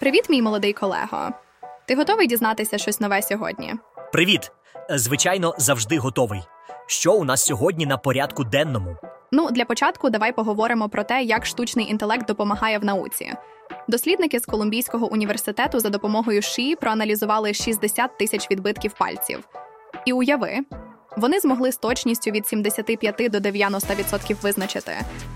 Привіт, 0.00 0.30
мій 0.30 0.42
молодий 0.42 0.72
колего. 0.72 1.30
Ти 1.86 1.94
готовий 1.94 2.26
дізнатися 2.26 2.78
щось 2.78 3.00
нове 3.00 3.22
сьогодні? 3.22 3.74
Привіт! 4.12 4.52
Звичайно, 4.90 5.54
завжди 5.58 5.98
готовий. 5.98 6.40
Що 6.86 7.12
у 7.12 7.24
нас 7.24 7.44
сьогодні 7.44 7.86
на 7.86 7.96
порядку 7.96 8.44
денному? 8.44 8.96
Ну, 9.32 9.50
для 9.50 9.64
початку 9.64 10.10
давай 10.10 10.32
поговоримо 10.32 10.88
про 10.88 11.04
те, 11.04 11.22
як 11.22 11.46
штучний 11.46 11.90
інтелект 11.90 12.26
допомагає 12.26 12.78
в 12.78 12.84
науці. 12.84 13.32
Дослідники 13.88 14.40
з 14.40 14.46
Колумбійського 14.46 15.12
університету 15.12 15.80
за 15.80 15.90
допомогою 15.90 16.42
ШІ 16.42 16.76
проаналізували 16.76 17.54
60 17.54 18.18
тисяч 18.18 18.50
відбитків 18.50 18.92
пальців. 18.92 19.48
І 20.06 20.12
уяви, 20.12 20.58
вони 21.16 21.40
змогли 21.40 21.72
з 21.72 21.76
точністю 21.76 22.30
від 22.30 22.46
75 22.46 23.30
до 23.30 23.38
90% 23.38 24.42
визначити, 24.42 24.92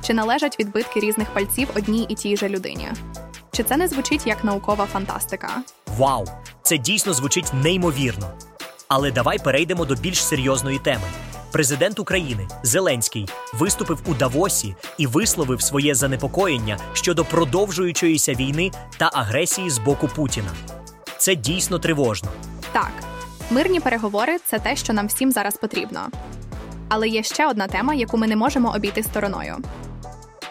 чи 0.07 0.15
належать 0.15 0.61
відбитки 0.61 1.01
різних 1.01 1.31
пальців 1.31 1.69
одній 1.77 2.07
і 2.09 2.15
тій 2.15 2.37
же 2.37 2.49
людині. 2.49 2.89
Чи 3.55 3.63
це 3.63 3.77
не 3.77 3.89
звучить 3.89 4.27
як 4.27 4.45
наукова 4.45 4.87
фантастика? 4.87 5.63
Вау! 5.99 6.25
Це 6.63 6.79
дійсно 6.79 7.15
звучить 7.15 7.53
неймовірно. 7.63 8.31
Але 8.89 9.11
давай 9.11 9.39
перейдемо 9.39 9.85
до 9.85 9.95
більш 9.95 10.25
серйозної 10.25 10.79
теми. 10.79 11.05
Президент 11.53 11.99
України 11.99 12.49
Зеленський 12.63 13.29
виступив 13.53 14.01
у 14.07 14.15
Давосі 14.15 14.75
і 14.99 15.07
висловив 15.07 15.63
своє 15.63 15.95
занепокоєння 15.95 16.79
щодо 16.93 17.25
продовжуючоїся 17.25 18.35
війни 18.35 18.71
та 18.97 19.11
агресії 19.13 19.71
з 19.71 19.79
боку 19.79 20.09
Путіна. 20.09 20.51
Це 21.19 21.35
дійсно 21.35 21.79
тривожно. 21.79 22.29
Так, 22.73 22.93
мирні 23.51 23.81
переговори 23.81 24.39
це 24.39 24.59
те, 24.59 24.77
що 24.77 24.93
нам 24.93 25.07
всім 25.07 25.33
зараз 25.33 25.57
потрібно. 25.57 26.01
Але 26.89 27.09
є 27.09 27.23
ще 27.23 27.47
одна 27.47 27.67
тема, 27.67 27.95
яку 27.95 28.17
ми 28.17 28.27
не 28.27 28.37
можемо 28.37 28.75
обійти 28.75 29.03
стороною. 29.03 29.57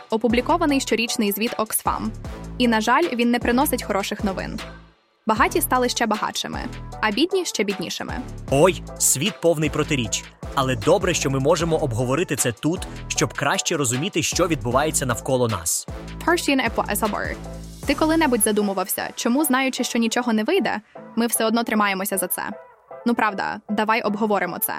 Опублікований 0.09 0.79
щорічний 0.79 1.31
звіт 1.31 1.55
Оксфам. 1.57 2.11
І, 2.63 2.67
на 2.67 2.81
жаль, 2.81 3.03
він 3.13 3.31
не 3.31 3.39
приносить 3.39 3.83
хороших 3.83 4.23
новин. 4.23 4.59
Багаті 5.25 5.61
стали 5.61 5.89
ще 5.89 6.05
багатшими, 6.05 6.59
а 7.01 7.11
бідні 7.11 7.45
ще 7.45 7.63
біднішими. 7.63 8.13
Ой, 8.51 8.83
світ 8.99 9.33
повний 9.41 9.69
протиріч. 9.69 10.23
Але 10.55 10.75
добре, 10.75 11.13
що 11.13 11.29
ми 11.29 11.39
можемо 11.39 11.77
обговорити 11.77 12.35
це 12.35 12.51
тут, 12.51 12.87
щоб 13.07 13.33
краще 13.33 13.77
розуміти, 13.77 14.23
що 14.23 14.47
відбувається 14.47 15.05
навколо 15.05 15.47
нас. 15.47 15.87
Ти 17.85 17.95
коли-небудь 17.95 18.43
задумувався, 18.43 19.09
чому, 19.15 19.43
знаючи, 19.43 19.83
що 19.83 19.99
нічого 19.99 20.33
не 20.33 20.43
вийде, 20.43 20.81
ми 21.15 21.27
все 21.27 21.45
одно 21.45 21.63
тримаємося 21.63 22.17
за 22.17 22.27
це. 22.27 22.43
Ну 23.05 23.13
правда, 23.15 23.59
давай 23.69 24.01
обговоримо 24.01 24.59
це. 24.59 24.73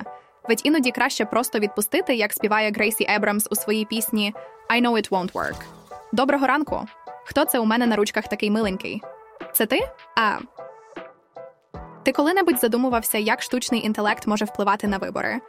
Ведь 0.48 0.60
іноді 0.64 0.90
краще 0.90 1.24
просто 1.24 1.58
відпустити, 1.58 2.14
як 2.14 2.32
співає 2.32 2.70
Грейсі 2.70 3.06
Ебрамс 3.10 3.48
у 3.50 3.54
своїй 3.54 3.84
пісні 3.84 4.34
I 4.70 4.82
know 4.82 4.92
it 4.92 5.08
won't 5.10 5.32
work. 5.32 5.56
Доброго 6.12 6.46
ранку. 6.46 6.86
Хто 7.24 7.44
це 7.44 7.58
у 7.58 7.64
мене 7.64 7.86
на 7.86 7.96
ручках 7.96 8.28
такий 8.28 8.50
миленький? 8.50 9.02
Це 9.52 9.66
ти? 9.66 9.88
А. 10.16 10.38
Ти 12.02 12.12
коли-небудь 12.12 12.60
задумувався, 12.60 13.18
як 13.18 13.42
штучний 13.42 13.86
інтелект 13.86 14.26
може 14.26 14.44
впливати 14.44 14.88
на 14.88 14.98
вибори? 14.98 15.40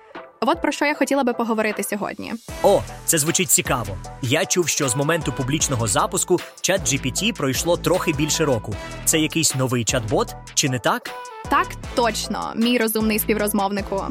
От 0.41 0.61
про 0.61 0.71
що 0.71 0.85
я 0.85 0.93
хотіла 0.93 1.23
би 1.23 1.33
поговорити 1.33 1.83
сьогодні. 1.83 2.33
О, 2.63 2.81
це 3.05 3.17
звучить 3.17 3.49
цікаво. 3.51 3.97
Я 4.21 4.45
чув, 4.45 4.67
що 4.67 4.89
з 4.89 4.95
моменту 4.95 5.31
публічного 5.31 5.87
запуску 5.87 6.39
чат 6.61 6.81
GPT 6.81 7.35
пройшло 7.37 7.77
трохи 7.77 8.13
більше 8.13 8.45
року. 8.45 8.75
Це 9.05 9.19
якийсь 9.19 9.55
новий 9.55 9.83
чат-бот, 9.85 10.35
чи 10.53 10.69
не 10.69 10.79
так? 10.79 11.09
Так, 11.49 11.67
точно, 11.95 12.53
мій 12.55 12.77
розумний 12.77 13.19
співрозмовнику. 13.19 14.03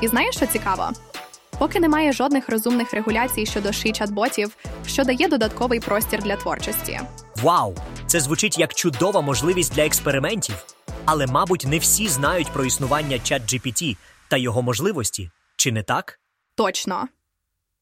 І 0.00 0.08
знаєш, 0.08 0.36
що 0.36 0.46
цікаво? 0.46 0.90
Поки 1.58 1.80
немає 1.80 2.12
жодних 2.12 2.48
розумних 2.48 2.94
регуляцій 2.94 3.46
щодо 3.46 3.72
ши 3.72 3.88
чат-ботів, 3.88 4.50
що 4.86 5.04
дає 5.04 5.28
додатковий 5.28 5.80
простір 5.80 6.22
для 6.22 6.36
творчості. 6.36 7.00
Вау! 7.36 7.74
Це 8.06 8.20
звучить 8.20 8.58
як 8.58 8.74
чудова 8.74 9.20
можливість 9.20 9.74
для 9.74 9.86
експериментів. 9.86 10.66
Але, 11.04 11.26
мабуть, 11.26 11.66
не 11.68 11.78
всі 11.78 12.08
знають 12.08 12.52
про 12.52 12.64
існування 12.64 13.18
чат 13.18 13.42
GPT 13.42 13.96
та 14.30 14.36
його 14.36 14.62
можливості, 14.62 15.30
чи 15.56 15.72
не 15.72 15.82
так? 15.82 16.20
Точно. 16.56 17.08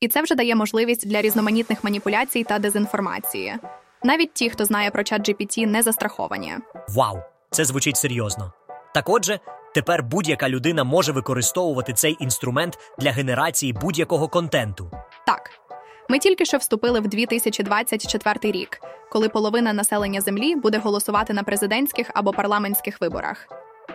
І 0.00 0.08
це 0.08 0.22
вже 0.22 0.34
дає 0.34 0.54
можливість 0.54 1.08
для 1.08 1.22
різноманітних 1.22 1.84
маніпуляцій 1.84 2.44
та 2.44 2.58
дезінформації. 2.58 3.56
Навіть 4.02 4.32
ті, 4.34 4.50
хто 4.50 4.64
знає 4.64 4.90
про 4.90 5.02
чат 5.04 5.28
GPT, 5.28 5.66
не 5.66 5.82
застраховані. 5.82 6.54
Вау! 6.88 7.18
Це 7.50 7.64
звучить 7.64 7.96
серйозно. 7.96 8.52
Так 8.94 9.08
отже, 9.08 9.40
тепер 9.74 10.02
будь-яка 10.02 10.48
людина 10.48 10.84
може 10.84 11.12
використовувати 11.12 11.92
цей 11.92 12.16
інструмент 12.20 12.78
для 12.98 13.10
генерації 13.10 13.72
будь-якого 13.72 14.28
контенту. 14.28 14.90
Так, 15.26 15.50
ми 16.08 16.18
тільки 16.18 16.44
що 16.44 16.58
вступили 16.58 17.00
в 17.00 17.08
2024 17.08 18.52
рік, 18.52 18.80
коли 19.12 19.28
половина 19.28 19.72
населення 19.72 20.20
Землі 20.20 20.56
буде 20.56 20.78
голосувати 20.78 21.32
на 21.32 21.42
президентських 21.42 22.10
або 22.14 22.32
парламентських 22.32 23.00
виборах. 23.00 23.48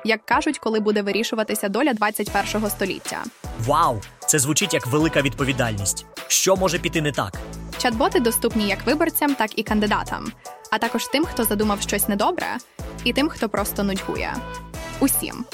Як 0.05 0.25
кажуть, 0.25 0.59
коли 0.59 0.79
буде 0.79 1.01
вирішуватися 1.01 1.69
доля 1.69 1.93
21 1.93 2.69
століття. 2.69 3.23
Вау! 3.65 4.01
Це 4.19 4.39
звучить 4.39 4.73
як 4.73 4.87
велика 4.87 5.21
відповідальність. 5.21 6.05
Що 6.27 6.55
може 6.55 6.79
піти 6.79 7.01
не 7.01 7.11
так? 7.11 7.33
Чат-боти 7.79 8.21
доступні 8.21 8.67
як 8.67 8.85
виборцям, 8.85 9.35
так 9.35 9.59
і 9.59 9.63
кандидатам, 9.63 10.31
а 10.71 10.77
також 10.77 11.05
тим, 11.07 11.25
хто 11.25 11.43
задумав 11.43 11.81
щось 11.81 12.07
недобре, 12.07 12.57
і 13.03 13.13
тим, 13.13 13.29
хто 13.29 13.49
просто 13.49 13.83
нудьгує. 13.83 14.35
Усім. 14.99 15.45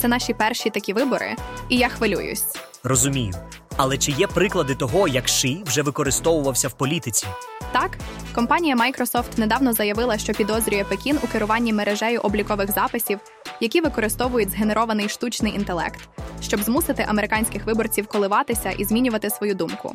Це 0.00 0.08
наші 0.08 0.34
перші 0.34 0.70
такі 0.70 0.92
вибори, 0.92 1.36
і 1.68 1.76
я 1.76 1.88
хвилююсь. 1.88 2.44
Розумію. 2.84 3.34
Але 3.76 3.98
чи 3.98 4.12
є 4.12 4.26
приклади 4.26 4.74
того, 4.74 5.08
як 5.08 5.28
ши 5.28 5.58
вже 5.66 5.82
використовувався 5.82 6.68
в 6.68 6.72
політиці? 6.72 7.26
Так, 7.72 7.98
компанія 8.34 8.76
Microsoft 8.76 9.38
недавно 9.38 9.72
заявила, 9.72 10.18
що 10.18 10.32
підозрює 10.32 10.84
Пекін 10.84 11.18
у 11.22 11.26
керуванні 11.26 11.72
мережею 11.72 12.20
облікових 12.20 12.72
записів, 12.72 13.18
які 13.60 13.80
використовують 13.80 14.50
згенерований 14.50 15.08
штучний 15.08 15.54
інтелект, 15.54 16.00
щоб 16.42 16.62
змусити 16.62 17.06
американських 17.08 17.66
виборців 17.66 18.06
коливатися 18.06 18.70
і 18.70 18.84
змінювати 18.84 19.30
свою 19.30 19.54
думку. 19.54 19.94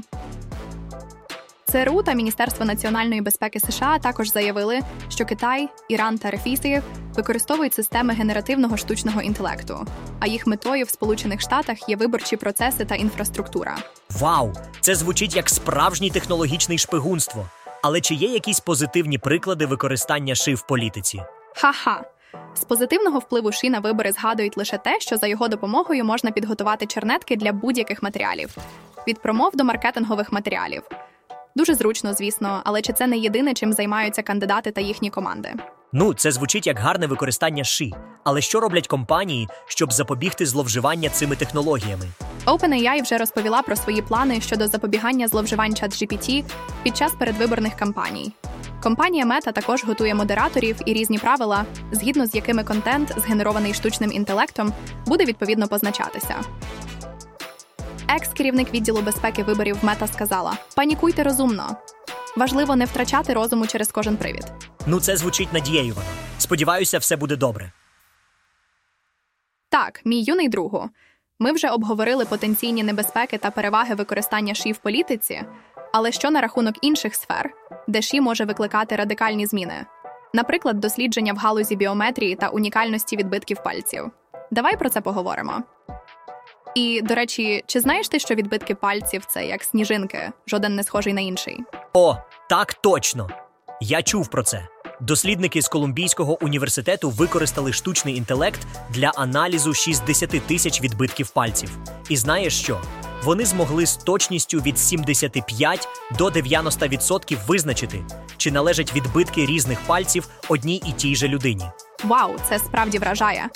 ЦРУ 1.76 2.04
та 2.04 2.14
Міністерство 2.14 2.66
національної 2.66 3.22
безпеки 3.22 3.60
США 3.60 4.00
також 4.00 4.32
заявили, 4.32 4.80
що 5.10 5.26
Китай, 5.26 5.70
Іран 5.90 6.18
та 6.18 6.32
Рефісії 6.32 6.82
використовують 7.16 7.74
системи 7.74 8.14
генеративного 8.14 8.78
штучного 8.78 9.22
інтелекту, 9.22 9.86
а 10.20 10.28
їх 10.28 10.48
метою 10.48 10.86
в 10.86 10.90
Сполучених 10.90 11.42
Штатах 11.42 11.90
є 11.90 11.96
виборчі 11.96 12.38
процеси 12.38 12.86
та 12.86 12.96
інфраструктура. 12.96 13.78
Вау! 14.10 14.54
Це 14.82 14.96
звучить 14.96 15.36
як 15.36 15.50
справжнє 15.50 16.10
технологічне 16.10 16.78
шпигунство. 16.78 17.50
Але 17.84 18.02
чи 18.02 18.16
є 18.16 18.28
якісь 18.28 18.60
позитивні 18.60 19.18
приклади 19.18 19.66
використання 19.66 20.36
ши 20.36 20.54
в 20.54 20.68
політиці? 20.68 21.22
Ха-ха! 21.56 22.04
З 22.56 22.64
позитивного 22.64 23.20
впливу 23.20 23.52
ШІ 23.52 23.70
на 23.70 23.80
вибори 23.80 24.12
згадують 24.12 24.58
лише 24.58 24.78
те, 24.78 25.00
що 25.00 25.18
за 25.18 25.28
його 25.28 25.48
допомогою 25.48 26.06
можна 26.06 26.32
підготувати 26.32 26.86
чернетки 26.86 27.36
для 27.36 27.52
будь-яких 27.52 28.04
матеріалів 28.04 28.58
від 29.08 29.22
промов 29.22 29.56
до 29.56 29.64
маркетингових 29.64 30.32
матеріалів. 30.32 30.82
Дуже 31.58 31.76
зручно, 31.76 32.14
звісно, 32.14 32.62
але 32.66 32.82
чи 32.82 32.94
це 32.94 33.08
не 33.08 33.18
єдине, 33.18 33.54
чим 33.54 33.74
займаються 33.74 34.22
кандидати 34.22 34.72
та 34.72 34.82
їхні 34.82 35.10
команди? 35.10 35.54
Ну, 35.94 36.14
це 36.14 36.32
звучить 36.32 36.68
як 36.68 36.80
гарне 36.80 37.08
використання 37.08 37.64
ши. 37.64 37.92
Але 38.24 38.42
що 38.42 38.60
роблять 38.60 38.88
компанії, 38.88 39.48
щоб 39.68 39.94
запобігти 39.94 40.46
зловживання 40.46 41.10
цими 41.10 41.36
технологіями? 41.36 42.06
OpenAI 42.46 43.02
вже 43.02 43.18
розповіла 43.18 43.62
про 43.62 43.76
свої 43.76 44.02
плани 44.02 44.42
щодо 44.42 44.68
запобігання 44.68 45.28
зловживань 45.28 45.72
ChatGPT 45.72 46.44
під 46.84 46.98
час 46.98 47.14
передвиборних 47.20 47.76
кампаній. 47.76 48.32
Компанія 48.84 49.26
Meta 49.26 49.52
також 49.52 49.84
готує 49.84 50.16
модераторів 50.16 50.78
і 50.86 50.94
різні 50.94 51.18
правила, 51.18 51.66
згідно 51.92 52.26
з 52.26 52.36
якими 52.36 52.64
контент, 52.64 53.14
згенерований 53.18 53.74
штучним 53.74 54.12
інтелектом, 54.12 54.74
буде 55.06 55.26
відповідно 55.26 55.68
позначатися. 55.68 56.36
Екс-керівник 58.08 58.74
відділу 58.74 59.02
безпеки 59.02 59.44
виборів 59.44 59.78
Мета 59.82 60.08
сказала: 60.08 60.58
панікуйте 60.76 61.24
розумно. 61.24 61.78
Важливо 62.38 62.76
не 62.76 62.86
втрачати 62.86 63.34
розуму 63.34 63.68
через 63.68 63.92
кожен 63.92 64.18
привід. 64.18 64.46
Ну, 64.86 65.00
це 65.00 65.18
звучить 65.18 65.54
надієвано. 65.54 66.08
Сподіваюся, 66.38 66.98
все 66.98 67.16
буде 67.16 67.36
добре. 67.36 67.72
Так, 69.70 70.02
мій 70.06 70.24
юний 70.24 70.50
другу. 70.50 70.90
Ми 71.40 71.52
вже 71.52 71.70
обговорили 71.70 72.26
потенційні 72.26 72.84
небезпеки 72.84 73.38
та 73.38 73.52
переваги 73.52 73.96
використання 73.96 74.54
ШІ 74.54 74.72
в 74.72 74.78
політиці, 74.78 75.42
але 75.94 76.12
що 76.12 76.32
на 76.32 76.42
рахунок 76.42 76.76
інших 76.82 77.16
сфер, 77.16 77.54
де 77.88 78.02
ШІ 78.02 78.22
може 78.22 78.46
викликати 78.46 78.96
радикальні 78.96 79.46
зміни, 79.46 79.86
наприклад, 80.34 80.80
дослідження 80.80 81.34
в 81.34 81.38
галузі 81.38 81.76
біометрії 81.76 82.36
та 82.36 82.50
унікальності 82.50 83.18
відбитків 83.18 83.64
пальців. 83.64 84.12
Давай 84.52 84.78
про 84.78 84.90
це 84.90 85.02
поговоримо. 85.02 85.64
І, 86.76 87.02
до 87.02 87.16
речі, 87.16 87.64
чи 87.68 87.80
знаєш 87.80 88.08
ти, 88.10 88.20
що 88.20 88.36
відбитки 88.36 88.76
пальців 88.76 89.26
це 89.26 89.46
як 89.46 89.64
сніжинки, 89.64 90.32
жоден 90.48 90.76
не 90.76 90.84
схожий 90.84 91.14
на 91.14 91.22
інший? 91.22 91.60
О, 91.94 92.18
так 92.50 92.74
точно. 92.74 93.30
Я 93.82 94.02
чув 94.02 94.28
про 94.28 94.44
це. 94.44 94.68
Дослідники 95.02 95.62
з 95.62 95.68
Колумбійського 95.68 96.44
університету 96.44 97.10
використали 97.10 97.74
штучний 97.74 98.16
інтелект 98.16 98.60
для 98.90 99.12
аналізу 99.16 99.74
60 99.74 100.30
тисяч 100.48 100.82
відбитків 100.82 101.30
пальців. 101.30 101.78
І 102.10 102.18
знаєш 102.18 102.60
що? 102.60 102.82
Вони 103.24 103.46
змогли 103.46 103.86
з 103.86 103.98
точністю 103.98 104.60
від 104.60 104.80
75 104.80 105.88
до 106.18 106.28
90% 106.28 107.38
визначити, 107.48 108.04
чи 108.38 108.52
належать 108.52 108.96
відбитки 108.96 109.46
різних 109.46 109.80
пальців 109.80 110.28
одній 110.50 110.82
і 110.86 110.92
тій 110.92 111.16
же 111.16 111.28
людині. 111.28 111.66
Вау, 112.04 112.36
це 112.50 112.60
справді 112.60 113.00
вражає. 113.00 113.50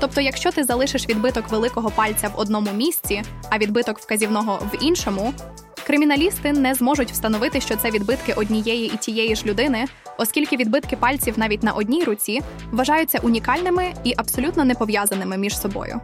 Тобто, 0.00 0.20
якщо 0.20 0.52
ти 0.52 0.64
залишиш 0.64 1.08
відбиток 1.08 1.48
великого 1.48 1.90
пальця 1.90 2.28
в 2.28 2.40
одному 2.40 2.72
місці, 2.72 3.22
а 3.50 3.58
відбиток 3.58 3.98
вказівного 3.98 4.58
в 4.72 4.84
іншому, 4.84 5.34
криміналісти 5.86 6.52
не 6.52 6.74
зможуть 6.74 7.10
встановити, 7.10 7.60
що 7.60 7.76
це 7.76 7.90
відбитки 7.90 8.32
однієї 8.32 8.86
і 8.86 8.96
тієї 8.96 9.36
ж 9.36 9.46
людини, 9.46 9.84
оскільки 10.18 10.56
відбитки 10.56 10.96
пальців 10.96 11.34
навіть 11.36 11.62
на 11.62 11.72
одній 11.72 12.04
руці 12.04 12.42
вважаються 12.72 13.18
унікальними 13.22 13.94
і 14.04 14.14
абсолютно 14.16 14.64
не 14.64 14.74
пов'язаними 14.74 15.36
між 15.36 15.60
собою. 15.60 16.00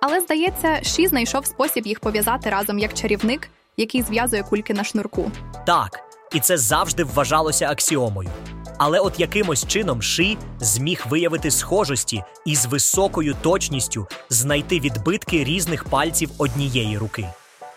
Але 0.00 0.20
здається, 0.20 0.82
Ші 0.82 1.06
знайшов 1.06 1.46
спосіб 1.46 1.86
їх 1.86 2.00
пов'язати 2.00 2.50
разом 2.50 2.78
як 2.78 2.94
чарівник, 2.94 3.48
який 3.76 4.02
зв'язує 4.02 4.42
кульки 4.42 4.74
на 4.74 4.84
шнурку. 4.84 5.30
Так, 5.66 6.00
і 6.32 6.40
це 6.40 6.58
завжди 6.58 7.04
вважалося 7.04 7.68
аксіомою. 7.70 8.30
Але 8.78 8.98
от 8.98 9.20
якимось 9.20 9.66
чином 9.66 10.02
Ши 10.02 10.36
зміг 10.60 11.04
виявити 11.08 11.50
схожості 11.50 12.22
і 12.46 12.56
з 12.56 12.66
високою 12.66 13.36
точністю 13.42 14.06
знайти 14.30 14.80
відбитки 14.80 15.44
різних 15.44 15.84
пальців 15.84 16.30
однієї 16.38 16.98
руки. 16.98 17.28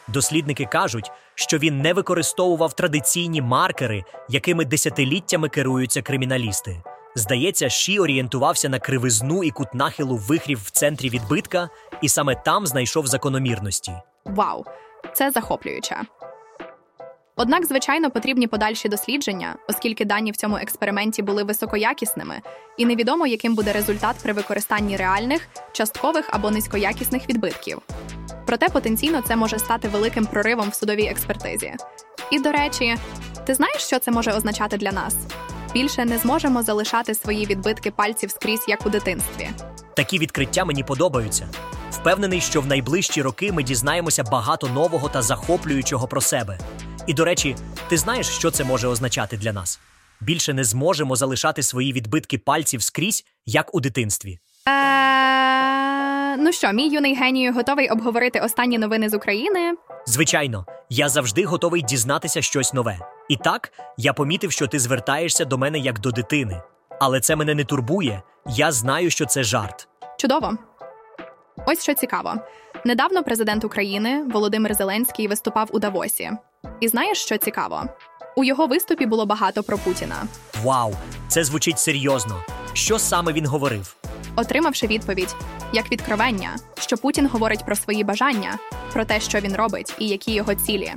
Дослідники 0.08 0.66
кажуть, 0.66 1.12
що 1.36 1.58
він 1.58 1.82
не 1.82 1.94
використовував 1.94 2.74
традиційні 2.74 3.42
маркери, 3.42 4.04
якими 4.30 4.66
десятиліттями 4.66 5.50
керуються 5.50 6.02
криміналісти. 6.02 6.82
Здається, 7.16 7.70
Ші 7.70 8.00
орієнтувався 8.00 8.70
на 8.70 8.80
кривизну 8.80 9.44
і 9.44 9.52
кут 9.52 9.74
нахилу 9.74 10.18
вихрів 10.18 10.62
в 10.64 10.70
центрі 10.70 11.10
відбитка, 11.10 11.70
і 12.02 12.10
саме 12.10 12.36
там 12.36 12.68
знайшов 12.68 13.08
закономірності. 13.08 13.92
Вау, 14.26 14.66
це 15.14 15.32
захоплююче. 15.32 16.02
Однак, 17.40 17.66
звичайно, 17.66 18.12
потрібні 18.12 18.48
подальші 18.48 18.90
дослідження, 18.90 19.56
оскільки 19.70 20.06
дані 20.06 20.32
в 20.32 20.36
цьому 20.36 20.58
експерименті 20.58 21.22
були 21.22 21.44
високоякісними, 21.44 22.42
і 22.78 22.86
невідомо, 22.86 23.28
яким 23.28 23.56
буде 23.56 23.74
результат 23.74 24.16
при 24.24 24.34
використанні 24.34 24.98
реальних, 24.98 25.48
часткових 25.72 26.30
або 26.32 26.52
низькоякісних 26.52 27.30
відбитків. 27.30 27.82
Проте 28.46 28.70
потенційно 28.70 29.22
це 29.22 29.36
може 29.36 29.60
стати 29.60 29.88
великим 29.88 30.26
проривом 30.26 30.70
в 30.70 30.74
судовій 30.74 31.06
експертизі. 31.06 31.74
І 32.32 32.40
до 32.40 32.52
речі, 32.52 32.96
ти 33.46 33.54
знаєш, 33.54 33.82
що 33.82 34.00
це 34.00 34.12
може 34.12 34.32
означати 34.32 34.78
для 34.78 34.92
нас? 34.92 35.16
Більше 35.74 36.06
не 36.06 36.18
зможемо 36.18 36.64
залишати 36.64 37.14
свої 37.14 37.46
відбитки 37.46 37.92
пальців 37.92 38.32
скрізь, 38.32 38.66
як 38.68 38.86
у 38.86 38.90
дитинстві. 38.90 39.50
Такі 39.96 40.20
відкриття 40.20 40.66
мені 40.66 40.84
подобаються. 40.84 41.48
Впевнений, 41.92 42.42
що 42.42 42.62
в 42.62 42.68
найближчі 42.68 43.22
роки 43.22 43.52
ми 43.52 43.64
дізнаємося 43.64 44.24
багато 44.24 44.68
нового 44.68 45.10
та 45.10 45.22
захоплюючого 45.22 46.08
про 46.08 46.22
себе. 46.22 46.60
І 47.08 47.14
до 47.14 47.26
речі, 47.26 47.56
ти 47.90 47.98
знаєш, 47.98 48.28
що 48.28 48.52
це 48.52 48.64
може 48.64 48.88
означати 48.88 49.38
для 49.38 49.54
нас? 49.54 49.80
Більше 50.22 50.54
не 50.54 50.64
зможемо 50.64 51.16
залишати 51.16 51.64
свої 51.64 51.94
відбитки 51.94 52.38
пальців 52.38 52.84
скрізь, 52.84 53.24
як 53.46 53.76
у 53.76 53.80
дитинстві. 53.80 54.40
Е, 54.70 56.38
Ну 56.40 56.52
що, 56.52 56.72
мій 56.74 56.90
юний 56.90 57.16
генію 57.16 57.54
готовий 57.54 57.90
обговорити 57.90 58.40
останні 58.40 58.78
новини 58.78 59.10
з 59.10 59.14
України? 59.14 59.74
Звичайно, 60.06 60.66
я 60.90 61.10
завжди 61.10 61.46
готовий 61.46 61.82
дізнатися 61.82 62.42
щось 62.42 62.74
нове. 62.74 63.00
І 63.30 63.36
так, 63.36 63.72
я 63.98 64.14
помітив, 64.14 64.52
що 64.52 64.68
ти 64.68 64.80
звертаєшся 64.80 65.46
до 65.46 65.58
мене 65.58 65.80
як 65.80 66.00
до 66.00 66.12
дитини. 66.12 66.62
Але 67.00 67.20
це 67.20 67.36
мене 67.36 67.56
не 67.56 67.64
турбує. 67.64 68.22
Я 68.48 68.72
знаю, 68.72 69.10
що 69.10 69.26
це 69.26 69.44
жарт. 69.44 69.88
Чудово. 70.18 70.58
Ось 71.66 71.84
що 71.84 71.94
цікаво. 71.94 72.34
Недавно 72.86 73.24
президент 73.24 73.66
України 73.66 74.24
Володимир 74.24 74.74
Зеленський 74.74 75.28
виступав 75.28 75.70
у 75.72 75.80
Давосі. 75.80 76.32
І 76.80 76.88
знаєш, 76.88 77.18
що 77.18 77.38
цікаво? 77.38 77.84
У 78.36 78.44
його 78.44 78.68
виступі 78.68 79.06
було 79.06 79.26
багато 79.26 79.64
про 79.64 79.78
Путіна. 79.78 80.24
Вау, 80.64 80.94
це 81.28 81.44
звучить 81.44 81.80
серйозно. 81.80 82.36
Що 82.74 83.00
саме 83.00 83.34
він 83.34 83.46
говорив? 83.46 83.96
Отримавши 84.36 84.88
відповідь 84.88 85.36
як 85.74 85.92
відкровення, 85.92 86.56
що 86.80 86.98
Путін 86.98 87.28
говорить 87.28 87.66
про 87.66 87.76
свої 87.76 88.04
бажання, 88.04 88.58
про 88.94 89.06
те, 89.06 89.20
що 89.20 89.40
він 89.40 89.56
робить, 89.56 89.94
і 90.00 90.08
які 90.08 90.34
його 90.34 90.56
цілі. 90.56 90.94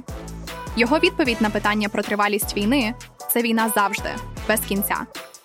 Його 0.76 0.98
відповідь 0.98 1.40
на 1.42 1.50
питання 1.50 1.88
про 1.88 2.02
тривалість 2.02 2.56
війни 2.56 2.94
це 3.32 3.42
війна 3.42 3.72
завжди, 3.74 4.10
без 4.48 4.60
кінця. 4.60 4.96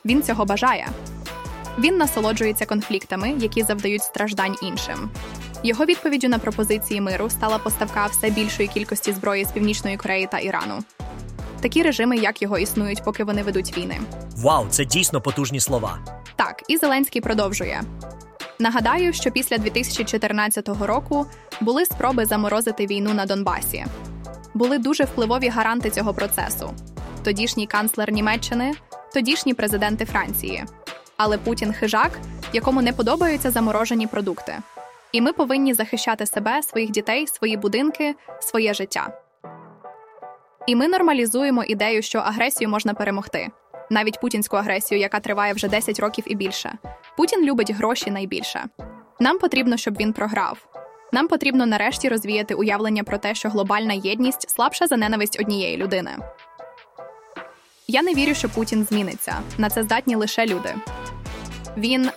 Він 0.06 0.24
цього 0.24 0.46
бажає. 0.46 0.88
Він 1.80 1.98
насолоджується 1.98 2.66
конфліктами, 2.66 3.34
які 3.38 3.64
завдають 3.64 4.04
страждань 4.04 4.56
іншим. 4.62 5.10
Його 5.66 5.86
відповіддю 5.86 6.30
на 6.30 6.40
пропозиції 6.40 7.02
миру 7.02 7.30
стала 7.30 7.58
поставка 7.58 8.06
все 8.06 8.30
більшої 8.30 8.68
кількості 8.68 9.12
зброї 9.12 9.46
з 9.46 9.52
Північної 9.52 9.98
Кореї 9.98 10.28
та 10.32 10.40
Ірану. 10.40 10.84
Такі 11.62 11.84
режими, 11.84 12.18
як 12.18 12.42
його 12.42 12.58
існують, 12.58 13.04
поки 13.04 13.24
вони 13.24 13.44
ведуть 13.44 13.78
війни. 13.78 14.00
Вау, 14.38 14.66
це 14.70 14.86
дійсно 14.86 15.22
потужні 15.22 15.60
слова. 15.60 16.00
Так, 16.36 16.64
і 16.68 16.78
Зеленський 16.78 17.22
продовжує. 17.22 17.84
Нагадаю, 18.60 19.14
що 19.14 19.32
після 19.32 19.58
2014 19.58 20.70
року 20.82 21.26
були 21.62 21.86
спроби 21.86 22.26
заморозити 22.26 22.86
війну 22.86 23.14
на 23.14 23.26
Донбасі. 23.26 23.86
Були 24.54 24.78
дуже 24.78 25.04
впливові 25.04 25.48
гаранти 25.48 25.90
цього 25.90 26.14
процесу: 26.14 26.74
тодішній 27.24 27.68
канцлер 27.68 28.12
Німеччини, 28.12 28.74
тодішні 29.14 29.54
президенти 29.54 30.06
Франції. 30.06 30.64
Але 31.18 31.38
Путін 31.38 31.74
хижак, 31.74 32.20
якому 32.54 32.82
не 32.82 32.94
подобаються 32.94 33.52
заморожені 33.52 34.08
продукти. 34.08 34.58
І 35.16 35.22
ми 35.22 35.34
повинні 35.34 35.74
захищати 35.74 36.26
себе, 36.26 36.64
своїх 36.64 36.92
дітей, 36.92 37.28
свої 37.28 37.58
будинки, 37.58 38.16
своє 38.40 38.74
життя. 38.74 39.22
І 40.68 40.76
ми 40.76 40.88
нормалізуємо 40.88 41.64
ідею, 41.64 42.02
що 42.02 42.20
агресію 42.20 42.70
можна 42.70 42.94
перемогти, 42.94 43.48
навіть 43.90 44.22
путінську 44.22 44.58
агресію, 44.58 45.00
яка 45.00 45.20
триває 45.20 45.54
вже 45.54 45.68
10 45.68 46.00
років 46.00 46.24
і 46.28 46.36
більше. 46.36 46.74
Путін 47.18 47.46
любить 47.46 47.72
гроші 47.72 48.12
найбільше. 48.12 48.64
Нам 49.20 49.40
потрібно, 49.40 49.78
щоб 49.78 49.98
він 49.98 50.14
програв. 50.14 50.68
Нам 51.12 51.28
потрібно 51.28 51.66
нарешті 51.66 52.10
розвіяти 52.10 52.54
уявлення 52.54 53.04
про 53.04 53.18
те, 53.18 53.36
що 53.36 53.50
глобальна 53.50 53.94
єдність 53.94 54.50
слабша 54.50 54.88
за 54.88 54.98
ненависть 54.98 55.40
однієї 55.40 55.78
людини. 55.78 56.12
Я 57.88 58.02
не 58.02 58.14
вірю, 58.14 58.34
що 58.34 58.50
Путін 58.50 58.88
зміниться. 58.90 59.36
На 59.58 59.70
це 59.70 59.84
здатні 59.84 60.16
лише 60.16 60.46
люди. 60.46 60.76
Він 61.78 62.10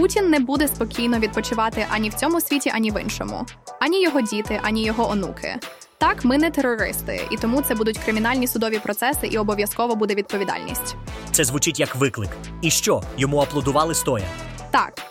Путін 0.00 0.30
не 0.30 0.38
буде 0.38 0.68
спокійно 0.68 1.18
відпочивати 1.18 1.86
ані 1.90 2.08
в 2.10 2.14
цьому 2.14 2.40
світі, 2.40 2.70
ані 2.74 2.90
в 2.90 3.02
іншому, 3.02 3.46
ані 3.80 4.02
його 4.02 4.20
діти, 4.20 4.60
ані 4.62 4.84
його 4.84 5.10
онуки. 5.10 5.56
Так, 5.98 6.24
ми 6.24 6.38
не 6.38 6.50
терористи, 6.50 7.28
і 7.30 7.36
тому 7.36 7.62
це 7.62 7.74
будуть 7.74 7.98
кримінальні 7.98 8.46
судові 8.46 8.78
процеси, 8.78 9.26
і 9.26 9.38
обов'язково 9.38 9.96
буде 9.96 10.14
відповідальність. 10.14 10.96
Це 11.32 11.44
звучить 11.44 11.80
як 11.80 11.96
виклик. 11.96 12.30
І 12.62 12.70
що? 12.70 13.02
Йому 13.16 13.38
аплодували 13.38 13.94
стоя. 13.94 14.24
Так, 14.70 15.02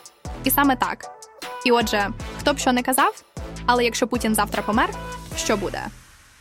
і 0.43 0.51
саме 0.51 0.75
так. 0.75 1.05
І 1.65 1.71
отже, 1.71 2.09
хто 2.39 2.53
б 2.53 2.59
що 2.59 2.73
не 2.73 2.83
казав, 2.83 3.23
але 3.65 3.83
якщо 3.83 4.07
Путін 4.07 4.35
завтра 4.35 4.63
помер, 4.63 4.89
що 5.37 5.57
буде? 5.57 5.87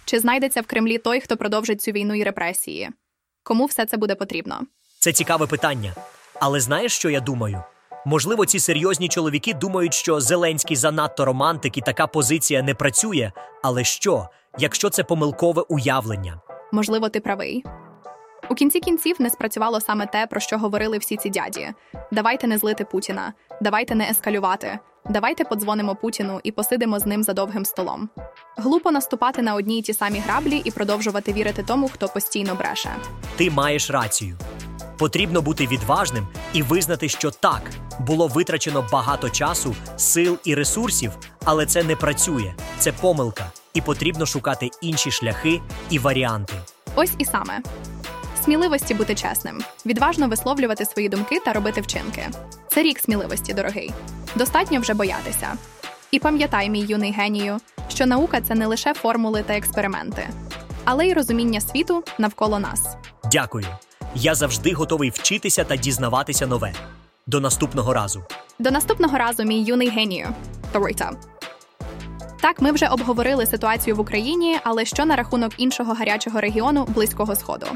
Чи 0.05 0.21
знайдеться 0.21 0.61
в 0.61 0.67
Кремлі 0.67 0.99
той, 0.99 1.21
хто 1.21 1.37
продовжить 1.37 1.83
цю 1.83 1.91
війну 1.91 2.15
і 2.15 2.23
репресії? 2.25 2.91
Кому 3.43 3.67
все 3.67 3.87
це 3.87 3.97
буде 3.97 4.15
потрібно? 4.15 4.61
Це 4.99 5.13
цікаве 5.13 5.47
питання. 5.47 5.95
Але 6.41 6.61
знаєш, 6.61 6.93
що 6.93 7.11
я 7.11 7.21
думаю? 7.21 7.63
Можливо, 8.09 8.47
ці 8.47 8.61
серйозні 8.61 9.09
чоловіки 9.09 9.55
думають, 9.55 9.95
що 9.95 10.21
Зеленський 10.21 10.77
занадто 10.77 11.25
романтик 11.25 11.77
і 11.77 11.81
така 11.81 12.07
позиція 12.07 12.63
не 12.63 12.75
працює. 12.75 13.33
Але 13.63 13.85
що, 13.85 14.29
якщо 14.59 14.91
це 14.91 15.05
помилкове 15.05 15.63
уявлення? 15.63 16.41
Можливо, 16.73 17.09
ти 17.09 17.21
правий. 17.21 17.65
У 18.51 18.55
кінці 18.55 18.81
кінців 18.81 19.17
не 19.19 19.31
спрацювало 19.31 19.81
саме 19.81 20.07
те, 20.07 20.27
про 20.27 20.41
що 20.41 20.59
говорили 20.59 20.99
всі 20.99 21.17
ці 21.17 21.31
дяді. 21.31 21.69
Давайте 22.13 22.47
не 22.47 22.59
злити 22.59 22.85
Путіна, 22.85 23.33
давайте 23.61 23.95
не 23.95 24.11
ескалювати, 24.11 24.79
давайте 25.11 25.45
подзвонимо 25.45 25.95
Путіну 25.95 26.41
і 26.43 26.53
посидимо 26.53 26.99
з 26.99 27.07
ним 27.07 27.23
за 27.23 27.33
довгим 27.33 27.65
столом. 27.65 28.09
Глупо 28.57 28.91
наступати 28.91 29.43
на 29.43 29.55
одні 29.55 29.79
й 29.79 29.83
ті 29.83 29.95
самі 29.95 30.19
граблі 30.19 30.63
і 30.65 30.71
продовжувати 30.71 31.33
вірити 31.33 31.63
тому, 31.63 31.89
хто 31.89 32.09
постійно 32.09 32.55
бреше. 32.55 32.91
Ти 33.37 33.51
маєш 33.51 33.91
рацію. 33.91 34.39
Потрібно 34.99 35.43
бути 35.43 35.67
відважним 35.67 36.27
і 36.53 36.63
визнати, 36.63 37.09
що 37.09 37.31
так 37.31 37.63
було 38.01 38.27
витрачено 38.27 38.87
багато 38.93 39.31
часу, 39.31 39.75
сил 39.97 40.39
і 40.45 40.55
ресурсів, 40.55 41.13
але 41.45 41.67
це 41.67 41.83
не 41.83 41.97
працює, 41.97 42.55
це 42.79 42.93
помилка, 42.93 43.53
і 43.75 43.81
потрібно 43.81 44.27
шукати 44.27 44.71
інші 44.83 45.11
шляхи 45.11 45.61
і 45.91 45.99
варіанти. 45.99 46.55
Ось 46.95 47.13
і 47.19 47.25
саме 47.25 47.61
сміливості 48.45 48.95
бути 48.95 49.15
чесним, 49.15 49.63
відважно 49.87 50.29
висловлювати 50.29 50.85
свої 50.85 51.09
думки 51.09 51.41
та 51.45 51.53
робити 51.53 51.81
вчинки. 51.81 52.29
Це 52.69 52.83
рік 52.83 52.99
сміливості, 52.99 53.55
дорогий. 53.55 53.93
Достатньо 54.35 54.81
вже 54.81 54.95
боятися. 54.95 55.49
І 56.11 56.19
пам'ятай, 56.19 56.71
мій 56.71 56.81
юний 56.81 57.13
генію, 57.13 57.59
що 57.89 58.07
наука 58.07 58.41
це 58.41 58.55
не 58.55 58.67
лише 58.67 58.95
формули 58.95 59.43
та 59.43 59.57
експерименти, 59.57 60.29
але 60.85 61.07
й 61.07 61.13
розуміння 61.13 61.61
світу 61.61 62.05
навколо 62.19 62.59
нас. 62.59 62.97
Дякую. 63.33 63.67
Я 64.21 64.35
завжди 64.35 64.73
готовий 64.73 65.11
вчитися 65.11 65.65
та 65.65 65.77
дізнаватися 65.77 66.47
нове. 66.47 66.73
До 67.27 67.41
наступного 67.41 67.95
разу. 67.95 68.25
До 68.59 68.71
наступного 68.71 69.19
разу, 69.19 69.45
мій 69.45 69.63
юний 69.63 69.91
генію. 69.91 70.29
Торита. 70.73 71.11
Так, 72.41 72.61
ми 72.61 72.73
вже 72.73 72.89
обговорили 72.89 73.47
ситуацію 73.47 73.97
в 73.97 74.01
Україні, 74.01 74.59
але 74.65 74.85
що 74.85 75.05
на 75.05 75.17
рахунок 75.17 75.53
іншого 75.57 75.95
гарячого 75.95 76.41
регіону 76.41 76.85
Близького 76.85 77.37
Сходу? 77.37 77.67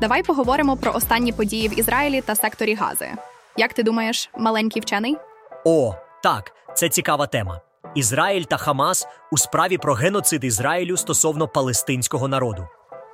Давай 0.00 0.22
поговоримо 0.22 0.76
про 0.76 0.92
останні 0.92 1.32
події 1.32 1.68
в 1.68 1.78
Ізраїлі 1.78 2.20
та 2.20 2.34
секторі 2.34 2.74
Гази. 2.74 3.08
Як 3.56 3.72
ти 3.72 3.82
думаєш, 3.82 4.30
маленький 4.38 4.82
вчений? 4.82 5.16
О, 5.64 5.94
так, 6.22 6.52
це 6.74 6.88
цікава 6.88 7.26
тема. 7.26 7.60
Ізраїль 7.94 8.44
та 8.44 8.56
Хамас 8.56 9.06
у 9.32 9.38
справі 9.38 9.78
про 9.78 9.94
геноцид 9.94 10.44
Ізраїлю 10.44 10.96
стосовно 10.96 11.48
палестинського 11.48 12.28
народу. 12.28 12.68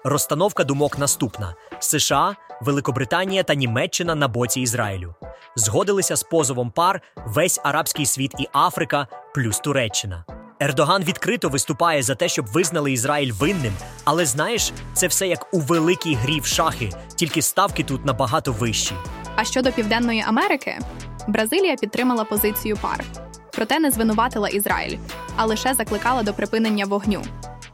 Розстановка 0.04 0.64
думок 0.64 0.98
наступна: 0.98 1.54
США, 1.80 2.36
Великобританія 2.60 3.42
та 3.42 3.54
Німеччина 3.54 4.14
на 4.14 4.28
боці 4.28 4.60
Ізраїлю 4.60 5.14
згодилися 5.56 6.16
з 6.16 6.22
позовом 6.22 6.70
пар 6.70 7.00
весь 7.26 7.60
арабський 7.64 8.06
світ 8.06 8.32
і 8.38 8.48
Африка, 8.52 9.06
плюс 9.34 9.58
Туреччина. 9.58 10.24
Ердоган 10.60 11.04
відкрито 11.04 11.48
виступає 11.48 12.02
за 12.02 12.14
те, 12.14 12.28
щоб 12.28 12.46
визнали 12.46 12.92
Ізраїль 12.92 13.32
винним, 13.32 13.72
але 14.04 14.26
знаєш, 14.26 14.72
це 14.92 15.06
все 15.06 15.26
як 15.28 15.54
у 15.54 15.60
великій 15.60 16.14
грі 16.14 16.40
в 16.40 16.46
шахи, 16.46 16.92
тільки 17.16 17.42
ставки 17.42 17.82
тут 17.84 18.04
набагато 18.04 18.52
вищі. 18.52 18.94
А 19.36 19.44
щодо 19.44 19.72
Південної 19.72 20.24
Америки, 20.26 20.78
Бразилія 21.28 21.76
підтримала 21.76 22.24
позицію 22.24 22.76
пар, 22.76 23.04
проте 23.52 23.78
не 23.78 23.90
звинуватила 23.90 24.48
Ізраїль, 24.48 24.98
а 25.36 25.44
лише 25.44 25.74
закликала 25.74 26.22
до 26.22 26.34
припинення 26.34 26.84
вогню. 26.84 27.22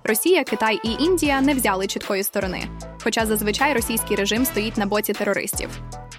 Росія, 0.05 0.45
Китай 0.45 0.81
і 0.85 0.91
Індія 1.05 1.41
не 1.41 1.55
взяли 1.55 1.87
чіткої 1.87 2.23
сторони, 2.23 2.69
хоча 3.05 3.27
зазвичай 3.27 3.75
російський 3.75 4.17
режим 4.17 4.47
стоїть 4.47 4.77
на 4.77 4.87
боці 4.87 5.13
терористів. 5.13 5.71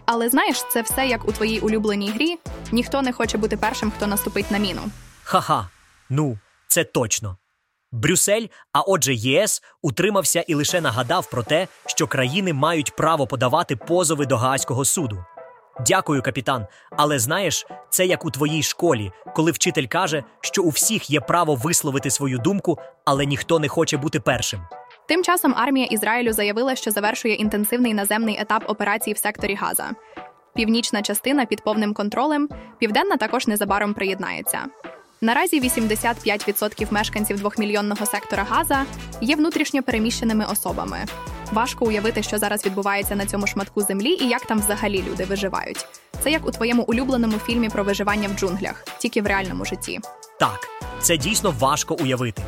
Але 0.06 0.30
знаєш, 0.30 0.64
це 0.72 0.82
все 0.82 1.08
як 1.08 1.28
у 1.28 1.32
твоїй 1.32 1.60
улюбленій 1.60 2.12
грі. 2.12 2.38
Ніхто 2.72 3.02
не 3.02 3.14
хоче 3.14 3.38
бути 3.38 3.58
першим, 3.58 3.92
хто 3.92 4.08
наступить 4.08 4.52
на 4.52 4.58
міну. 4.58 4.82
Ха-ха, 5.24 5.70
ну, 6.10 6.38
це 6.68 6.84
точно. 6.84 7.38
Брюссель, 7.92 8.48
а 8.72 8.82
отже, 8.82 9.14
ЄС, 9.14 9.62
утримався 9.82 10.44
і 10.48 10.56
лише 10.56 10.82
нагадав 10.82 11.30
про 11.30 11.44
те, 11.44 11.68
що 11.86 12.08
країни 12.08 12.54
мають 12.54 12.96
право 12.96 13.28
подавати 13.28 13.76
позови 13.76 14.26
до 14.26 14.38
Гаазького 14.38 14.86
суду. 14.86 15.26
Дякую, 15.88 16.22
капітан. 16.22 16.68
Але 16.92 17.20
знаєш, 17.20 17.66
це 17.90 18.06
як 18.06 18.26
у 18.26 18.32
твоїй 18.32 18.64
школі, 18.64 19.12
коли 19.36 19.52
вчитель 19.52 19.88
каже, 19.88 20.24
що 20.42 20.64
у 20.64 20.70
всіх 20.70 21.10
є 21.10 21.20
право 21.20 21.56
висловити 21.56 22.10
свою 22.10 22.38
думку, 22.38 22.78
але 23.06 23.26
ніхто 23.26 23.60
не 23.60 23.68
хоче 23.68 23.98
бути 23.98 24.20
першим. 24.20 24.62
Тим 25.08 25.24
часом 25.24 25.54
армія 25.58 25.86
Ізраїлю 25.86 26.34
заявила, 26.34 26.76
що 26.76 26.92
завершує 26.92 27.34
інтенсивний 27.34 27.94
наземний 27.94 28.38
етап 28.40 28.64
операції 28.68 29.14
в 29.14 29.18
секторі 29.18 29.56
Газа. 29.56 29.92
Північна 30.56 31.02
частина 31.02 31.46
під 31.46 31.64
повним 31.64 31.94
контролем, 31.94 32.50
південна 32.80 33.18
також 33.18 33.48
незабаром 33.48 33.94
приєднається. 33.94 34.66
Наразі 35.22 35.62
85% 35.62 36.94
мешканців 36.94 37.38
двохмільйонного 37.38 38.06
сектора 38.06 38.44
Газа 38.50 38.86
є 39.22 39.36
внутрішньо 39.36 39.84
переміщеними 39.84 40.46
особами. 40.52 41.06
Важко 41.54 41.86
уявити, 41.86 42.24
що 42.24 42.38
зараз 42.38 42.66
відбувається 42.66 43.16
на 43.16 43.26
цьому 43.26 43.48
шматку 43.48 43.82
землі 43.82 44.18
і 44.22 44.28
як 44.28 44.46
там 44.46 44.60
взагалі 44.60 45.04
люди 45.10 45.26
виживають. 45.26 45.86
Це 46.24 46.32
як 46.32 46.48
у 46.48 46.52
твоєму 46.52 46.84
улюбленому 46.84 47.38
фільмі 47.38 47.70
про 47.70 47.84
виживання 47.84 48.30
в 48.30 48.40
джунглях, 48.40 48.86
тільки 48.98 49.22
в 49.22 49.28
реальному 49.28 49.66
житті. 49.66 50.00
Так, 50.40 50.68
це 51.00 51.18
дійсно 51.18 51.54
важко 51.60 51.96
уявити. 51.96 52.44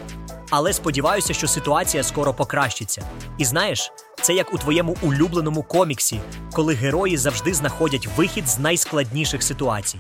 Але 0.50 0.74
сподіваюся, 0.74 1.34
що 1.34 1.48
ситуація 1.48 2.04
скоро 2.04 2.34
покращиться. 2.34 3.06
І 3.38 3.46
знаєш, 3.46 3.92
це 4.22 4.34
як 4.34 4.54
у 4.54 4.58
твоєму 4.58 4.96
улюбленому 5.02 5.64
коміксі, 5.64 6.20
коли 6.54 6.74
герої 6.74 7.18
завжди 7.18 7.54
знаходять 7.54 8.08
вихід 8.18 8.48
з 8.48 8.60
найскладніших 8.60 9.44
ситуацій. 9.44 10.00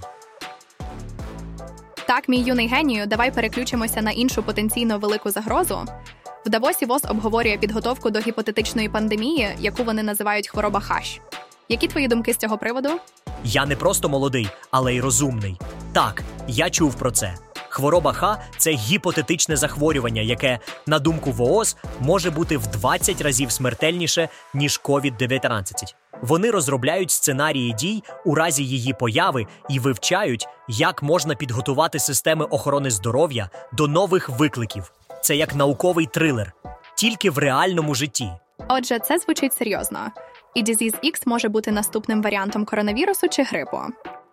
Так, 2.07 2.29
мій 2.29 2.39
юний 2.39 2.67
генію, 2.67 3.05
давай 3.05 3.31
переключимося 3.31 4.01
на 4.01 4.12
іншу 4.12 4.43
потенційно 4.43 5.00
велику 5.00 5.31
загрозу. 5.31 5.85
В 6.45 6.49
Давосі 6.49 6.85
ВОЗ 6.85 7.01
обговорює 7.09 7.57
підготовку 7.57 8.09
до 8.09 8.19
гіпотетичної 8.19 8.89
пандемії, 8.89 9.49
яку 9.59 9.83
вони 9.83 10.03
називають 10.03 10.47
хвороба 10.47 10.79
хаш. 10.79 11.19
Які 11.69 11.87
твої 11.87 12.07
думки 12.07 12.33
з 12.33 12.37
цього 12.37 12.57
приводу? 12.57 12.89
Я 13.43 13.65
не 13.65 13.75
просто 13.75 14.09
молодий, 14.09 14.49
але 14.71 14.95
й 14.95 15.01
розумний. 15.01 15.57
Так, 15.93 16.23
я 16.47 16.69
чув 16.69 16.95
про 16.95 17.11
це. 17.11 17.35
Хвороба 17.69 18.13
Х 18.13 18.37
це 18.57 18.71
гіпотетичне 18.71 19.55
захворювання, 19.55 20.21
яке, 20.21 20.59
на 20.87 20.99
думку 20.99 21.31
ВООЗ, 21.31 21.77
може 21.99 22.31
бути 22.31 22.57
в 22.57 22.67
20 22.67 23.21
разів 23.21 23.51
смертельніше, 23.51 24.29
ніж 24.53 24.81
COVID-19. 24.83 25.73
Вони 26.21 26.51
розробляють 26.51 27.11
сценарії 27.11 27.73
дій 27.73 28.03
у 28.25 28.35
разі 28.35 28.63
її 28.63 28.93
появи 28.93 29.47
і 29.69 29.79
вивчають, 29.79 30.47
як 30.67 31.03
можна 31.03 31.35
підготувати 31.35 31.99
системи 31.99 32.45
охорони 32.45 32.91
здоров'я 32.91 33.49
до 33.73 33.87
нових 33.87 34.29
викликів. 34.29 34.91
Це 35.25 35.36
як 35.36 35.55
науковий 35.55 36.05
трилер, 36.05 36.53
тільки 36.96 37.29
в 37.29 37.38
реальному 37.38 37.96
житті. 37.96 38.29
Отже, 38.67 39.00
це 39.00 39.17
звучить 39.17 39.53
серйозно. 39.53 40.00
І 40.55 40.63
Disease 40.63 41.00
X 41.03 41.22
може 41.25 41.50
бути 41.50 41.72
наступним 41.72 42.22
варіантом 42.22 42.65
коронавірусу 42.65 43.27
чи 43.27 43.44
грипу. 43.44 43.77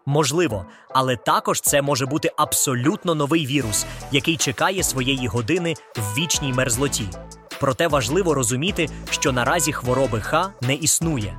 Можливо, 0.07 0.67
але 0.89 1.17
також 1.17 1.61
це 1.61 1.83
може 1.83 2.07
бути 2.07 2.31
абсолютно 2.37 3.15
новий 3.15 3.47
вірус, 3.47 3.87
який 4.11 4.37
чекає 4.37 4.83
своєї 4.83 5.27
години 5.27 5.75
в 5.97 6.19
вічній 6.19 6.53
мерзлоті. 6.53 7.09
Проте 7.61 7.89
важливо 7.89 8.35
розуміти, 8.35 8.89
що 9.11 9.33
наразі 9.33 9.73
хвороби 9.73 10.21
Х 10.21 10.53
не 10.61 10.75
існує. 10.75 11.39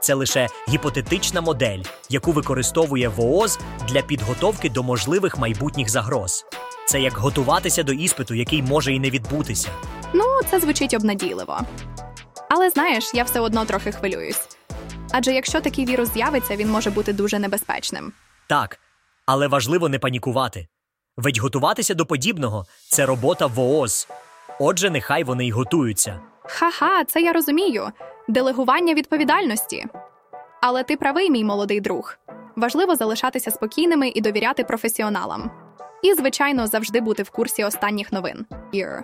Це 0.00 0.14
лише 0.14 0.48
гіпотетична 0.68 1.40
модель, 1.40 1.82
яку 2.10 2.32
використовує 2.32 3.08
ВООЗ 3.08 3.58
для 3.88 4.02
підготовки 4.02 4.70
до 4.70 4.82
можливих 4.82 5.38
майбутніх 5.38 5.88
загроз. 5.88 6.44
Це 6.86 7.00
як 7.00 7.12
готуватися 7.16 7.82
до 7.82 7.92
іспиту, 7.92 8.34
який 8.34 8.62
може 8.62 8.92
і 8.92 9.00
не 9.00 9.10
відбутися. 9.10 9.68
Ну, 10.14 10.24
це 10.50 10.60
звучить 10.60 10.94
обнадійливо. 10.94 11.60
Але 12.50 12.70
знаєш, 12.70 13.10
я 13.14 13.24
все 13.24 13.40
одно 13.40 13.64
трохи 13.64 13.92
хвилююсь. 13.92 14.48
Адже 15.12 15.32
якщо 15.32 15.60
такий 15.60 15.86
вірус 15.86 16.12
з'явиться, 16.12 16.56
він 16.56 16.70
може 16.70 16.90
бути 16.90 17.12
дуже 17.12 17.38
небезпечним. 17.38 18.12
Так, 18.48 18.78
але 19.26 19.48
важливо 19.48 19.88
не 19.88 19.98
панікувати. 19.98 20.66
Ведь 21.16 21.38
готуватися 21.38 21.94
до 21.94 22.06
подібного 22.06 22.66
це 22.88 23.06
робота 23.06 23.46
ВООЗ. 23.46 24.08
Отже, 24.60 24.90
нехай 24.90 25.24
вони 25.24 25.46
й 25.46 25.50
готуються. 25.50 26.20
Ха-ха, 26.44 27.04
це 27.04 27.20
я 27.22 27.32
розумію. 27.32 27.88
Делегування 28.28 28.94
відповідальності. 28.94 29.86
Але 30.62 30.82
ти 30.84 30.96
правий, 30.96 31.30
мій 31.30 31.44
молодий 31.44 31.80
друг. 31.80 32.16
Важливо 32.56 32.96
залишатися 32.96 33.50
спокійними 33.50 34.08
і 34.14 34.20
довіряти 34.20 34.64
професіоналам. 34.64 35.50
І, 36.02 36.14
звичайно, 36.14 36.66
завжди 36.66 37.00
бути 37.00 37.22
в 37.22 37.30
курсі 37.30 37.64
останніх 37.64 38.12
новин. 38.12 38.46
Ір. 38.72 39.02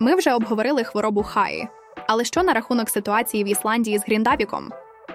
Ми 0.00 0.14
вже 0.14 0.32
обговорили 0.32 0.84
хворобу 0.84 1.22
Хаї. 1.22 1.68
Але 2.06 2.24
що 2.24 2.42
на 2.42 2.52
рахунок 2.52 2.90
ситуації 2.90 3.44
в 3.44 3.48
Ісландії 3.48 3.98
з 3.98 4.02
Гріндавіком? 4.02 4.70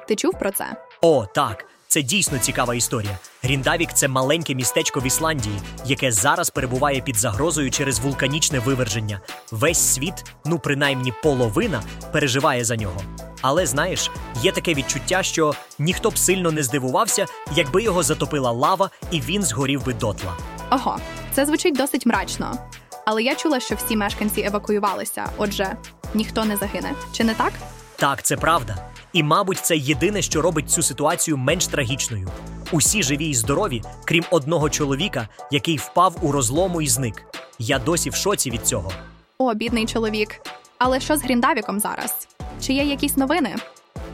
Ти 0.08 0.16
чув 0.16 0.40
про 0.40 0.52
це? 0.52 0.66
О, 1.02 1.26
так, 1.26 1.66
це 1.88 2.02
дійсно 2.02 2.40
цікава 2.40 2.76
історія. 2.76 3.18
Гріндавік 3.44 3.94
це 3.94 4.08
маленьке 4.08 4.56
містечко 4.56 5.00
в 5.00 5.06
Ісландії, 5.06 5.60
яке 5.86 6.12
зараз 6.12 6.50
перебуває 6.50 7.02
під 7.02 7.16
загрозою 7.16 7.72
через 7.72 8.00
вулканічне 8.00 8.60
виверження. 8.60 9.22
Весь 9.52 9.94
світ, 9.94 10.14
ну 10.46 10.60
принаймні 10.60 11.14
половина, 11.24 11.84
переживає 12.12 12.64
за 12.64 12.76
нього. 12.76 13.02
Але 13.44 13.66
знаєш, 13.66 14.12
є 14.42 14.52
таке 14.52 14.74
відчуття, 14.74 15.24
що 15.24 15.54
ніхто 15.80 16.10
б 16.10 16.18
сильно 16.18 16.52
не 16.52 16.64
здивувався, 16.64 17.26
якби 17.56 17.84
його 17.84 18.04
затопила 18.04 18.52
лава 18.52 18.90
і 19.12 19.22
він 19.22 19.44
згорів 19.44 19.86
би 19.86 19.94
дотла. 19.94 20.38
Ого, 20.72 20.98
це 21.34 21.46
звучить 21.46 21.76
досить 21.76 22.06
мрачно. 22.06 22.58
Але 23.06 23.24
я 23.24 23.36
чула, 23.36 23.60
що 23.60 23.76
всі 23.76 23.96
мешканці 23.96 24.42
евакуювалися. 24.42 25.26
Отже, 25.38 25.78
ніхто 26.14 26.46
не 26.46 26.58
загине. 26.58 26.94
Чи 27.12 27.24
не 27.24 27.34
так? 27.34 27.54
Так, 27.96 28.24
це 28.24 28.38
правда. 28.38 28.78
І, 29.14 29.24
мабуть, 29.24 29.60
це 29.60 29.78
єдине, 29.78 30.22
що 30.22 30.42
робить 30.42 30.72
цю 30.72 30.84
ситуацію 30.84 31.38
менш 31.38 31.68
трагічною. 31.68 32.30
Усі 32.72 33.04
живі 33.04 33.30
і 33.30 33.34
здорові, 33.34 33.82
крім 34.06 34.24
одного 34.32 34.70
чоловіка, 34.70 35.28
який 35.52 35.78
впав 35.78 36.16
у 36.22 36.32
розлому 36.32 36.82
і 36.82 36.88
зник. 36.88 37.24
Я 37.60 37.80
досі 37.80 38.10
в 38.10 38.16
шоці 38.16 38.50
від 38.52 38.68
цього. 38.68 38.92
О, 39.38 39.54
бідний 39.54 39.86
чоловік. 39.86 40.42
Але 40.86 41.00
що 41.00 41.18
з 41.18 41.24
Гріндавіком 41.24 41.80
зараз? 41.80 42.28
Чи 42.62 42.74
є 42.74 42.84
якісь 42.84 43.18
новини? 43.18 43.56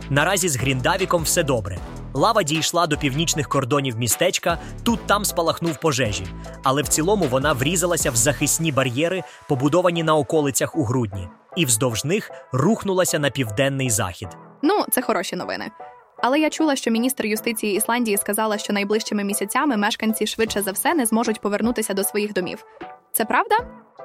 Наразі 0.10 0.50
з 0.50 0.58
Гріндавіком 0.58 1.24
все 1.24 1.44
добре. 1.44 1.78
Лава 2.14 2.44
дійшла 2.44 2.88
до 2.88 2.98
північних 2.98 3.50
кордонів 3.50 3.98
містечка, 3.98 4.58
тут 4.84 5.00
там 5.06 5.26
спалахнув 5.26 5.80
пожежі, 5.80 6.28
але 6.64 6.82
в 6.82 6.88
цілому 6.88 7.26
вона 7.26 7.54
врізалася 7.54 8.12
в 8.12 8.16
захисні 8.16 8.72
бар'єри, 8.72 9.24
побудовані 9.48 10.04
на 10.04 10.16
околицях 10.16 10.76
у 10.76 10.84
грудні, 10.84 11.28
і 11.56 11.66
вздовж 11.66 12.06
них 12.06 12.32
рухнулася 12.52 13.20
на 13.20 13.30
південний 13.30 13.90
захід. 13.90 14.28
Ну, 14.62 14.86
це 14.92 15.02
хороші 15.02 15.36
новини. 15.36 15.72
Але 16.18 16.40
я 16.40 16.50
чула, 16.50 16.76
що 16.76 16.92
міністр 16.92 17.26
юстиції 17.26 17.76
Ісландії 17.76 18.18
сказала, 18.18 18.58
що 18.58 18.74
найближчими 18.74 19.24
місяцями 19.24 19.78
мешканці 19.78 20.28
швидше 20.28 20.62
за 20.62 20.72
все 20.72 20.94
не 20.94 21.06
зможуть 21.06 21.42
повернутися 21.42 21.94
до 21.94 22.04
своїх 22.04 22.34
домів. 22.34 22.66
Це 23.12 23.26
правда? 23.26 23.56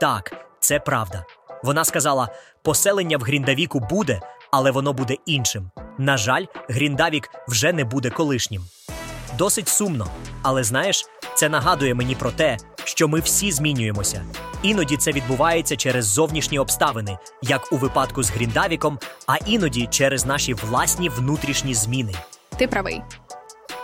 Так, 0.00 0.46
це 0.60 0.80
правда. 0.80 1.24
Вона 1.64 1.84
сказала: 1.84 2.28
поселення 2.62 3.18
в 3.18 3.20
Гріндавіку 3.20 3.80
буде, 3.80 4.20
але 4.50 4.70
воно 4.70 4.92
буде 4.92 5.16
іншим. 5.26 5.70
На 5.98 6.16
жаль, 6.16 6.44
Гріндавік 6.68 7.30
вже 7.48 7.72
не 7.72 7.84
буде 7.84 8.10
колишнім. 8.10 8.62
Досить 9.38 9.68
сумно, 9.68 10.06
але 10.42 10.64
знаєш, 10.64 11.06
це 11.34 11.48
нагадує 11.48 11.94
мені 11.94 12.14
про 12.14 12.30
те, 12.30 12.56
що 12.84 13.08
ми 13.08 13.20
всі 13.20 13.52
змінюємося. 13.52 14.24
Іноді 14.62 14.96
це 14.96 15.12
відбувається 15.12 15.76
через 15.76 16.06
зовнішні 16.06 16.58
обставини, 16.58 17.18
як 17.42 17.72
у 17.72 17.76
випадку 17.76 18.22
з 18.22 18.30
Гріндавіком, 18.30 18.98
а 19.26 19.36
іноді 19.36 19.86
через 19.90 20.26
наші 20.26 20.54
власні 20.54 21.08
внутрішні 21.08 21.74
зміни. 21.74 22.14
Ти 22.56 22.66
правий. 22.66 23.02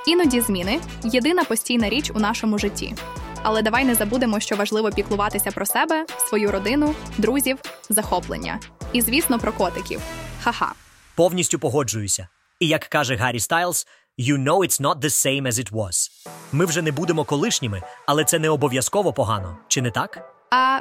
Іноді 0.07 0.41
зміни 0.41 0.81
єдина 1.05 1.45
постійна 1.45 1.89
річ 1.89 2.11
у 2.15 2.19
нашому 2.19 2.59
житті. 2.59 2.95
Але 3.43 3.63
давай 3.63 3.85
не 3.85 3.95
забудемо, 3.95 4.41
що 4.41 4.57
важливо 4.57 4.91
піклуватися 4.91 5.51
про 5.51 5.67
себе, 5.67 6.07
свою 6.29 6.51
родину, 6.51 6.95
друзів, 7.19 7.59
захоплення. 7.89 8.61
І, 8.93 9.01
звісно, 9.01 9.39
про 9.39 9.53
котиків. 9.53 10.01
Ха-ха. 10.43 10.73
Повністю 11.15 11.59
погоджуюся. 11.59 12.29
І 12.61 12.69
як 12.69 12.85
каже 12.85 13.17
Гаррі 13.17 13.41
Стайлз, 13.41 13.87
you 14.19 14.39
know 14.45 14.57
it's 14.57 14.81
not 14.81 14.99
the 14.99 15.05
same 15.05 15.43
as 15.43 15.53
it 15.53 15.73
was. 15.73 16.11
Ми 16.53 16.65
вже 16.65 16.83
не 16.83 16.93
будемо 16.93 17.25
колишніми, 17.25 17.83
але 18.07 18.25
це 18.25 18.39
не 18.39 18.49
обов'язково 18.49 19.13
погано, 19.13 19.59
чи 19.69 19.83
не 19.83 19.91
так? 19.91 20.35
А 20.51 20.81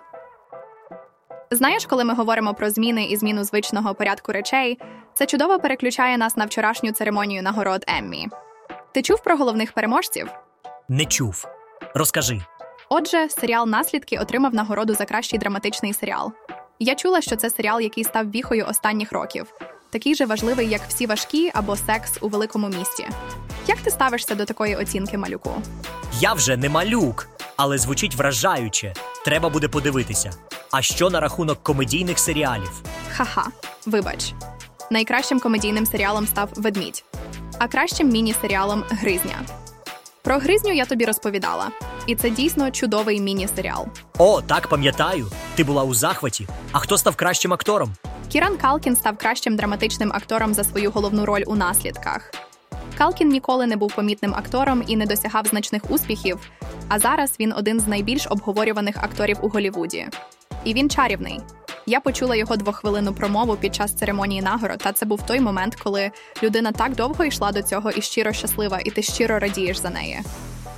знаєш, 1.51 1.85
коли 1.85 2.03
ми 2.03 2.13
говоримо 2.13 2.53
про 2.53 2.69
зміни 2.69 3.05
і 3.05 3.17
зміну 3.17 3.43
звичного 3.43 3.95
порядку 3.95 4.31
речей, 4.31 4.79
це 5.13 5.25
чудово 5.25 5.59
переключає 5.59 6.17
нас 6.17 6.37
на 6.37 6.45
вчорашню 6.45 6.91
церемонію 6.91 7.43
нагород 7.43 7.83
Еммі. 7.87 8.27
Ти 8.93 9.01
чув 9.01 9.23
про 9.23 9.37
головних 9.37 9.71
переможців? 9.71 10.29
Не 10.89 11.05
чув. 11.05 11.58
Розкажи. 11.93 12.41
Отже, 12.89 13.29
серіал 13.29 13.67
Наслідки 13.67 14.17
отримав 14.17 14.53
нагороду 14.53 14.95
за 14.95 15.05
кращий 15.05 15.39
драматичний 15.39 15.93
серіал. 15.93 16.31
Я 16.79 16.95
чула, 16.95 17.21
що 17.21 17.35
це 17.35 17.49
серіал, 17.49 17.81
який 17.81 18.03
став 18.03 18.31
віхою 18.31 18.65
останніх 18.69 19.11
років, 19.11 19.53
такий 19.89 20.15
же 20.15 20.25
важливий, 20.25 20.69
як 20.69 20.81
всі 20.87 21.05
важкі 21.05 21.51
або 21.53 21.75
секс 21.75 22.17
у 22.21 22.27
великому 22.29 22.67
місті. 22.67 23.07
Як 23.67 23.77
ти 23.77 23.91
ставишся 23.91 24.35
до 24.35 24.45
такої 24.45 24.75
оцінки 24.75 25.17
малюку? 25.17 25.61
Я 26.19 26.33
вже 26.33 26.57
не 26.57 26.69
малюк, 26.69 27.27
але 27.55 27.77
звучить 27.77 28.15
вражаюче. 28.15 28.93
Треба 29.25 29.49
буде 29.49 29.67
подивитися. 29.67 30.31
А 30.71 30.81
що 30.81 31.09
на 31.09 31.19
рахунок 31.19 31.63
комедійних 31.63 32.19
серіалів? 32.19 32.83
Ха-ха, 33.11 33.47
вибач. 33.85 34.33
Найкращим 34.91 35.39
комедійним 35.39 35.85
серіалом 35.85 36.27
став 36.27 36.49
Ведмідь, 36.55 37.03
а 37.59 37.67
кращим 37.67 38.09
міні-серіалом 38.09 38.83
Гризня. 38.89 39.35
Про 40.23 40.37
Гризню 40.37 40.73
я 40.73 40.85
тобі 40.85 41.05
розповідала, 41.05 41.69
і 42.07 42.15
це 42.15 42.29
дійсно 42.29 42.71
чудовий 42.71 43.19
міні-серіал. 43.21 43.87
О, 44.17 44.41
так 44.41 44.67
пам'ятаю. 44.67 45.27
Ти 45.55 45.63
була 45.63 45.83
у 45.83 45.93
захваті. 45.93 46.47
А 46.71 46.79
хто 46.79 46.97
став 46.97 47.15
кращим 47.15 47.53
актором? 47.53 47.93
Кіран 48.29 48.57
Калкін 48.57 48.95
став 48.95 49.17
кращим 49.17 49.55
драматичним 49.55 50.11
актором 50.13 50.53
за 50.53 50.63
свою 50.63 50.91
головну 50.91 51.25
роль 51.25 51.43
у 51.47 51.55
наслідках. 51.55 52.31
Калкін 52.97 53.29
ніколи 53.29 53.67
не 53.67 53.75
був 53.77 53.95
помітним 53.95 54.33
актором 54.35 54.83
і 54.87 54.95
не 54.95 55.05
досягав 55.05 55.45
значних 55.45 55.91
успіхів, 55.91 56.39
а 56.87 56.99
зараз 56.99 57.35
він 57.39 57.53
один 57.57 57.79
з 57.79 57.87
найбільш 57.87 58.27
обговорюваних 58.29 58.97
акторів 58.97 59.37
у 59.41 59.49
Голівуді. 59.49 60.07
І 60.63 60.73
він 60.73 60.89
чарівний. 60.89 61.39
Я 61.89 61.99
почула 61.99 62.35
його 62.35 62.55
двохвилинну 62.55 63.13
промову 63.13 63.55
під 63.55 63.75
час 63.75 63.93
церемонії 63.93 64.41
нагород, 64.41 64.77
та 64.77 64.93
це 64.93 65.05
був 65.05 65.21
той 65.21 65.39
момент, 65.39 65.75
коли 65.75 66.11
людина 66.43 66.71
так 66.71 66.95
довго 66.95 67.25
йшла 67.25 67.51
до 67.51 67.61
цього 67.61 67.91
і 67.91 68.01
щиро 68.01 68.33
щаслива, 68.33 68.79
і 68.85 68.91
ти 68.91 69.01
щиро 69.01 69.39
радієш 69.39 69.77
за 69.77 69.89
неї. 69.89 70.19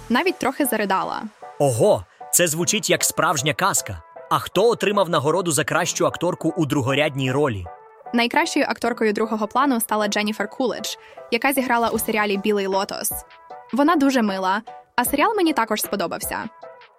Навіть 0.10 0.38
трохи 0.38 0.66
заридала. 0.66 1.22
Ого, 1.60 2.06
це 2.34 2.48
звучить 2.48 2.90
як 2.90 3.04
справжня 3.04 3.54
казка. 3.54 4.02
А 4.30 4.40
хто 4.40 4.70
отримав 4.70 5.10
нагороду 5.10 5.52
за 5.52 5.64
кращу 5.64 6.08
акторку 6.08 6.54
у 6.58 6.66
другорядній 6.66 7.32
ролі? 7.32 7.66
Найкращою 8.14 8.66
акторкою 8.70 9.14
другого 9.14 9.48
плану 9.48 9.80
стала 9.80 10.08
Дженніфер 10.08 10.50
Куледж, 10.50 10.96
яка 11.32 11.54
зіграла 11.54 11.90
у 11.90 12.00
серіалі 12.00 12.38
Білий 12.38 12.68
Лотос. 12.68 13.12
Вона 13.74 13.96
дуже 13.96 14.22
мила, 14.22 14.62
а 14.96 15.06
серіал 15.06 15.36
мені 15.36 15.54
також 15.54 15.82
сподобався. 15.82 16.50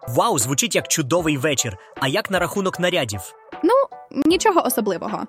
Вау, 0.09 0.39
звучить 0.39 0.75
як 0.75 0.89
чудовий 0.89 1.37
вечір. 1.37 1.77
А 2.01 2.09
як 2.09 2.31
на 2.31 2.39
рахунок 2.39 2.81
нарядів? 2.81 3.21
Ну, 3.63 3.75
нічого 4.11 4.63
особливого. 4.67 5.23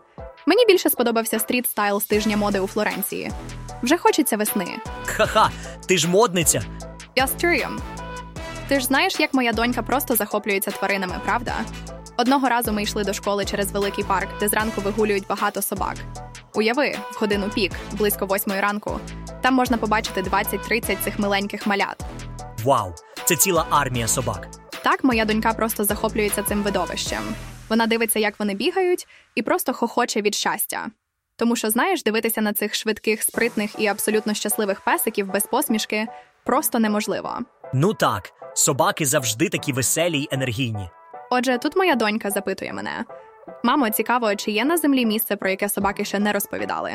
Мені 0.45 0.65
більше 0.65 0.89
сподобався 0.89 1.39
стріт 1.39 1.67
стайл 1.67 2.01
з 2.01 2.05
тижня 2.05 2.37
моди 2.37 2.59
у 2.59 2.67
Флоренції. 2.67 3.31
Вже 3.83 3.97
хочеться 3.97 4.37
весни. 4.37 4.67
Ха-ха, 5.05 5.49
ти 5.87 5.97
ж 5.97 6.07
модниця. 6.09 6.63
Я 7.15 7.27
стрюєм. 7.27 7.79
Ти 8.67 8.79
ж 8.79 8.85
знаєш, 8.85 9.19
як 9.19 9.33
моя 9.33 9.53
донька 9.53 9.81
просто 9.81 10.15
захоплюється 10.15 10.71
тваринами, 10.71 11.15
правда? 11.25 11.53
Одного 12.17 12.49
разу 12.49 12.71
ми 12.71 12.83
йшли 12.83 13.03
до 13.03 13.13
школи 13.13 13.45
через 13.45 13.71
великий 13.71 14.03
парк, 14.03 14.27
де 14.39 14.47
зранку 14.47 14.81
вигулюють 14.81 15.27
багато 15.27 15.61
собак. 15.61 15.95
Уяви, 16.55 16.95
в 17.11 17.19
годину 17.19 17.49
пік, 17.49 17.71
близько 17.91 18.25
восьмої 18.25 18.61
ранку. 18.61 18.99
Там 19.41 19.53
можна 19.53 19.77
побачити 19.77 20.21
20-30 20.21 21.03
цих 21.03 21.19
миленьких 21.19 21.67
малят. 21.67 22.01
Вау, 22.63 22.93
це 23.25 23.35
ціла 23.35 23.65
армія 23.69 24.07
собак. 24.07 24.47
Так, 24.83 25.03
моя 25.03 25.25
донька 25.25 25.53
просто 25.53 25.83
захоплюється 25.83 26.43
цим 26.43 26.63
видовищем. 26.63 27.23
Вона 27.69 27.87
дивиться, 27.87 28.19
як 28.19 28.39
вони 28.39 28.53
бігають, 28.53 29.07
і 29.35 29.41
просто 29.41 29.73
хохоче 29.73 30.21
від 30.21 30.35
щастя. 30.35 30.87
Тому 31.35 31.55
що, 31.55 31.69
знаєш, 31.69 32.03
дивитися 32.03 32.41
на 32.41 32.53
цих 32.53 32.75
швидких, 32.75 33.23
спритних 33.23 33.71
і 33.79 33.87
абсолютно 33.87 34.33
щасливих 34.33 34.81
песиків 34.81 35.31
без 35.31 35.45
посмішки 35.45 36.07
просто 36.45 36.79
неможливо. 36.79 37.39
Ну 37.73 37.93
так, 37.93 38.33
собаки 38.53 39.05
завжди 39.05 39.49
такі 39.49 39.73
веселі 39.73 40.19
й 40.19 40.29
енергійні. 40.31 40.89
Отже, 41.31 41.57
тут 41.57 41.75
моя 41.75 41.95
донька 41.95 42.29
запитує 42.29 42.73
мене: 42.73 43.05
мамо, 43.63 43.89
цікаво, 43.89 44.35
чи 44.35 44.51
є 44.51 44.65
на 44.65 44.77
землі 44.77 45.05
місце, 45.05 45.35
про 45.35 45.49
яке 45.49 45.69
собаки 45.69 46.05
ще 46.05 46.19
не 46.19 46.33
розповідали? 46.33 46.93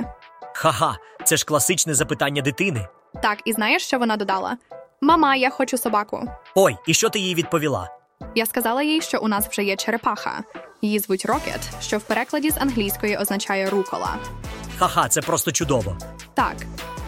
Ха-ха, 0.54 0.96
це 1.24 1.36
ж 1.36 1.44
класичне 1.44 1.94
запитання 1.94 2.42
дитини. 2.42 2.88
Так, 3.22 3.38
і 3.44 3.52
знаєш, 3.52 3.82
що 3.82 3.98
вона 3.98 4.16
додала? 4.16 4.56
Мама, 5.00 5.36
я 5.36 5.50
хочу 5.50 5.78
собаку. 5.78 6.28
Ой, 6.54 6.76
і 6.86 6.94
що 6.94 7.08
ти 7.08 7.18
їй 7.18 7.34
відповіла? 7.34 7.90
Я 8.34 8.46
сказала 8.46 8.82
їй, 8.82 9.00
що 9.00 9.18
у 9.20 9.28
нас 9.28 9.48
вже 9.48 9.64
є 9.64 9.76
черепаха. 9.76 10.42
Її 10.82 10.98
звуть 10.98 11.24
Рокет, 11.24 11.60
що 11.80 11.98
в 11.98 12.02
перекладі 12.02 12.50
з 12.50 12.56
англійської 12.58 13.16
означає 13.16 13.70
рукола. 13.70 14.16
Ха-ха, 14.78 15.08
це 15.08 15.20
просто 15.20 15.52
чудово. 15.52 15.96
Так, 16.34 16.56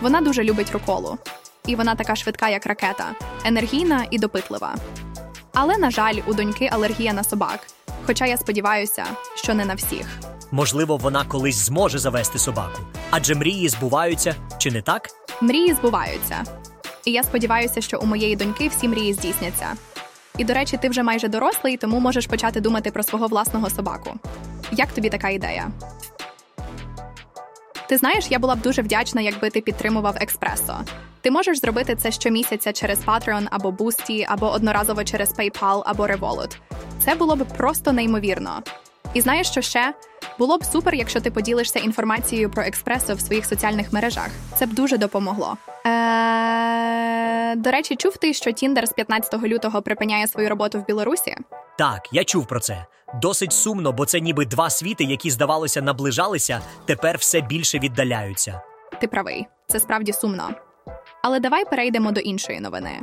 вона 0.00 0.20
дуже 0.20 0.44
любить 0.44 0.70
руколу. 0.72 1.18
І 1.66 1.76
вона 1.76 1.94
така 1.94 2.16
швидка, 2.16 2.48
як 2.48 2.66
ракета, 2.66 3.04
енергійна 3.44 4.06
і 4.10 4.18
допитлива. 4.18 4.74
Але, 5.54 5.78
на 5.78 5.90
жаль, 5.90 6.16
у 6.26 6.34
доньки 6.34 6.68
алергія 6.72 7.12
на 7.12 7.24
собак. 7.24 7.66
Хоча 8.06 8.26
я 8.26 8.36
сподіваюся, 8.36 9.04
що 9.34 9.54
не 9.54 9.64
на 9.64 9.74
всіх. 9.74 10.06
Можливо, 10.50 10.96
вона 10.96 11.24
колись 11.24 11.56
зможе 11.56 11.98
завести 11.98 12.38
собаку. 12.38 12.80
Адже 13.10 13.34
мрії 13.34 13.68
збуваються, 13.68 14.34
чи 14.58 14.70
не 14.70 14.82
так? 14.82 15.08
Мрії 15.40 15.74
збуваються. 15.74 16.44
І 17.04 17.12
я 17.12 17.22
сподіваюся, 17.22 17.80
що 17.80 17.98
у 17.98 18.06
моєї 18.06 18.36
доньки 18.36 18.68
всі 18.68 18.88
мрії 18.88 19.12
здійсняться. 19.12 19.66
І, 20.38 20.44
до 20.44 20.54
речі, 20.54 20.76
ти 20.82 20.88
вже 20.88 21.02
майже 21.02 21.28
дорослий, 21.28 21.76
тому 21.76 22.00
можеш 22.00 22.26
почати 22.26 22.60
думати 22.60 22.90
про 22.90 23.02
свого 23.02 23.26
власного 23.26 23.70
собаку. 23.70 24.14
Як 24.72 24.92
тобі 24.92 25.10
така 25.10 25.28
ідея? 25.28 25.70
Ти 27.88 27.96
знаєш, 27.96 28.26
я 28.30 28.38
була 28.38 28.54
б 28.54 28.60
дуже 28.60 28.82
вдячна, 28.82 29.20
якби 29.20 29.50
ти 29.50 29.60
підтримував 29.60 30.16
експресо. 30.20 30.76
Ти 31.20 31.30
можеш 31.30 31.60
зробити 31.60 31.96
це 31.96 32.10
щомісяця 32.10 32.72
через 32.72 33.04
Patreon 33.04 33.46
або 33.50 33.70
Boosty, 33.70 34.26
або 34.28 34.50
одноразово 34.50 35.04
через 35.04 35.34
PayPal 35.34 35.82
або 35.86 36.06
Revolut. 36.06 36.56
Це 37.04 37.14
було 37.14 37.36
б 37.36 37.44
просто 37.44 37.92
неймовірно. 37.92 38.62
І 39.14 39.20
знаєш, 39.20 39.50
що 39.50 39.60
ще? 39.60 39.94
Було 40.38 40.58
б 40.58 40.64
супер, 40.64 40.94
якщо 40.94 41.20
ти 41.20 41.30
поділишся 41.30 41.78
інформацією 41.78 42.50
про 42.50 42.62
експресо 42.62 43.14
в 43.14 43.20
своїх 43.20 43.46
соціальних 43.46 43.92
мережах. 43.92 44.28
Це 44.54 44.66
б 44.66 44.74
дуже 44.74 44.98
допомогло. 44.98 45.56
Е... 45.86 47.56
До 47.56 47.70
речі, 47.70 47.96
чув 47.96 48.16
ти, 48.16 48.34
що 48.34 48.52
Тіндер 48.52 48.88
з 48.88 48.92
15 48.92 49.42
лютого 49.42 49.82
припиняє 49.82 50.26
свою 50.26 50.48
роботу 50.48 50.78
в 50.78 50.86
Білорусі? 50.86 51.36
Так, 51.78 52.08
я 52.12 52.24
чув 52.24 52.46
про 52.46 52.60
це. 52.60 52.86
Досить 53.22 53.52
сумно, 53.52 53.92
бо 53.92 54.06
це 54.06 54.20
ніби 54.20 54.44
два 54.44 54.70
світи, 54.70 55.04
які, 55.04 55.30
здавалося, 55.30 55.82
наближалися, 55.82 56.60
тепер 56.84 57.16
все 57.18 57.40
більше 57.40 57.78
віддаляються. 57.78 58.60
Ти 59.00 59.06
правий, 59.06 59.46
це 59.66 59.80
справді 59.80 60.12
сумно. 60.12 60.50
Але 61.22 61.40
давай 61.40 61.64
перейдемо 61.64 62.12
до 62.12 62.20
іншої 62.20 62.60
новини. 62.60 63.00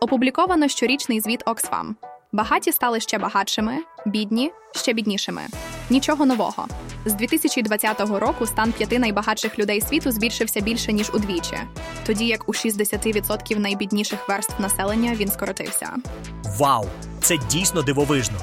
Опубліковано 0.00 0.68
щорічний 0.68 1.20
звіт 1.20 1.42
Оксфам. 1.46 1.96
Багаті 2.32 2.72
стали 2.72 3.00
ще 3.00 3.18
багатшими, 3.18 3.78
бідні 4.08 4.50
ще 4.74 4.92
біднішими. 4.92 5.42
Нічого 5.90 6.26
нового. 6.26 6.66
З 7.04 7.14
2020 7.14 8.00
року 8.00 8.46
стан 8.46 8.72
п'яти 8.72 8.98
найбагатших 8.98 9.58
людей 9.58 9.80
світу 9.80 10.10
збільшився 10.10 10.60
більше 10.60 10.92
ніж 10.92 11.10
удвічі, 11.14 11.56
тоді 12.06 12.26
як 12.26 12.48
у 12.48 12.52
60% 12.52 13.58
найбідніших 13.58 14.28
верств 14.28 14.54
населення 14.58 15.14
він 15.14 15.28
скоротився. 15.28 15.92
Вау! 16.58 16.84
Це 17.20 17.38
дійсно 17.50 17.82
дивовижно. 17.82 18.38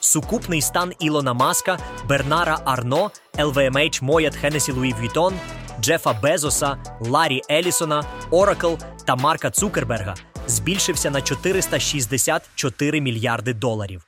Сукупний 0.00 0.62
стан 0.62 0.92
Ілона 0.98 1.34
Маска, 1.34 1.78
Бернара 2.08 2.58
Арно, 2.64 3.10
LVMH 3.38 4.04
Moët 4.04 4.36
Hennessy 4.36 4.72
Louis 4.72 4.94
Vuitton, 5.02 5.34
Джефа 5.80 6.12
Безоса, 6.12 6.76
Ларі 7.00 7.42
Елісона, 7.50 8.04
Оракл 8.30 8.72
та 9.06 9.16
Марка 9.16 9.50
Цукерберга 9.50 10.14
збільшився 10.46 11.10
на 11.10 11.20
464 11.20 13.00
мільярди 13.00 13.54
доларів. 13.54 14.06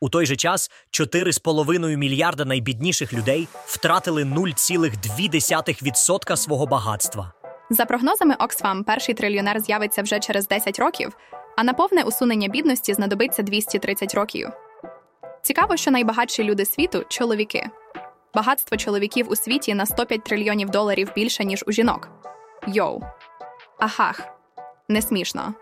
У 0.00 0.08
той 0.08 0.26
же 0.26 0.36
час 0.36 0.70
4,5 0.90 1.96
мільярда 1.96 2.44
найбідніших 2.44 3.12
людей 3.12 3.48
втратили 3.66 4.24
0,2% 4.24 6.36
свого 6.36 6.66
багатства. 6.66 7.32
За 7.70 7.84
прогнозами 7.84 8.34
Оксфам, 8.38 8.84
перший 8.84 9.14
трильйонер 9.14 9.60
з'явиться 9.60 10.02
вже 10.02 10.20
через 10.20 10.48
10 10.48 10.78
років, 10.78 11.16
а 11.56 11.64
на 11.64 11.74
повне 11.74 12.02
усунення 12.02 12.48
бідності 12.48 12.94
знадобиться 12.94 13.42
230 13.42 14.14
років. 14.14 14.48
Цікаво, 15.42 15.76
що 15.76 15.90
найбагатші 15.90 16.44
люди 16.44 16.64
світу 16.64 17.04
чоловіки. 17.08 17.70
Багатство 18.34 18.76
чоловіків 18.76 19.26
у 19.30 19.36
світі 19.36 19.74
на 19.74 19.86
105 19.86 20.24
трильйонів 20.24 20.70
доларів 20.70 21.12
більше, 21.14 21.44
ніж 21.44 21.64
у 21.66 21.72
жінок. 21.72 22.08
Йоу. 22.66 23.00
Ахах. 23.78 24.22
Не 24.88 25.02
смішно. 25.02 25.54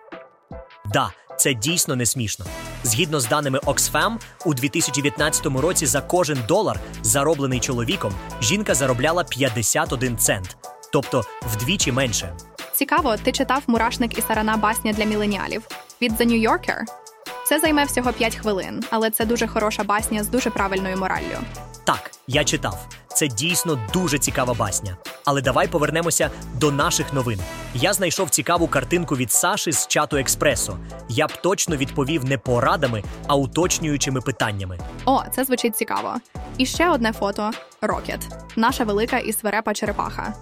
Да, 0.92 1.10
це 1.46 1.54
дійсно 1.54 1.96
не 1.96 2.06
смішно. 2.06 2.44
Згідно 2.84 3.20
з 3.20 3.28
даними 3.28 3.58
Oxfam, 3.58 4.16
у 4.44 4.54
2019 4.54 5.46
році 5.46 5.86
за 5.86 6.00
кожен 6.00 6.38
долар, 6.48 6.80
зароблений 7.02 7.60
чоловіком, 7.60 8.14
жінка 8.42 8.74
заробляла 8.74 9.24
51 9.24 10.18
цент, 10.18 10.56
тобто 10.92 11.24
вдвічі 11.42 11.92
менше. 11.92 12.36
Цікаво, 12.72 13.16
ти 13.16 13.32
читав 13.32 13.62
мурашник 13.66 14.18
і 14.18 14.22
сарана 14.22 14.56
басня 14.56 14.92
для 14.92 15.04
міленіалів 15.04 15.62
від 16.02 16.12
The 16.12 16.26
New 16.26 16.50
Yorker? 16.50 17.05
Це 17.48 17.60
займе 17.60 17.84
всього 17.84 18.12
5 18.12 18.36
хвилин, 18.36 18.84
але 18.90 19.10
це 19.10 19.26
дуже 19.26 19.46
хороша 19.46 19.84
басня 19.84 20.22
з 20.24 20.28
дуже 20.28 20.50
правильною 20.50 20.96
мораллю. 20.96 21.38
Так, 21.84 22.10
я 22.26 22.44
читав. 22.44 22.86
Це 23.08 23.28
дійсно 23.28 23.78
дуже 23.92 24.18
цікава 24.18 24.54
басня. 24.54 24.96
Але 25.24 25.42
давай 25.42 25.68
повернемося 25.68 26.30
до 26.54 26.72
наших 26.72 27.12
новин. 27.12 27.40
Я 27.74 27.92
знайшов 27.92 28.30
цікаву 28.30 28.68
картинку 28.68 29.16
від 29.16 29.32
Саші 29.32 29.72
з 29.72 29.86
чату 29.86 30.16
Експресо. 30.16 30.78
Я 31.08 31.26
б 31.26 31.32
точно 31.42 31.76
відповів 31.76 32.24
не 32.24 32.38
порадами, 32.38 33.02
а 33.26 33.36
уточнюючими 33.36 34.20
питаннями. 34.20 34.78
О, 35.04 35.22
це 35.34 35.44
звучить 35.44 35.76
цікаво. 35.76 36.14
І 36.58 36.66
ще 36.66 36.90
одне 36.90 37.12
фото 37.12 37.50
Рокет, 37.80 38.20
наша 38.56 38.84
велика 38.84 39.18
і 39.18 39.32
свирепа 39.32 39.74
черепаха. 39.74 40.34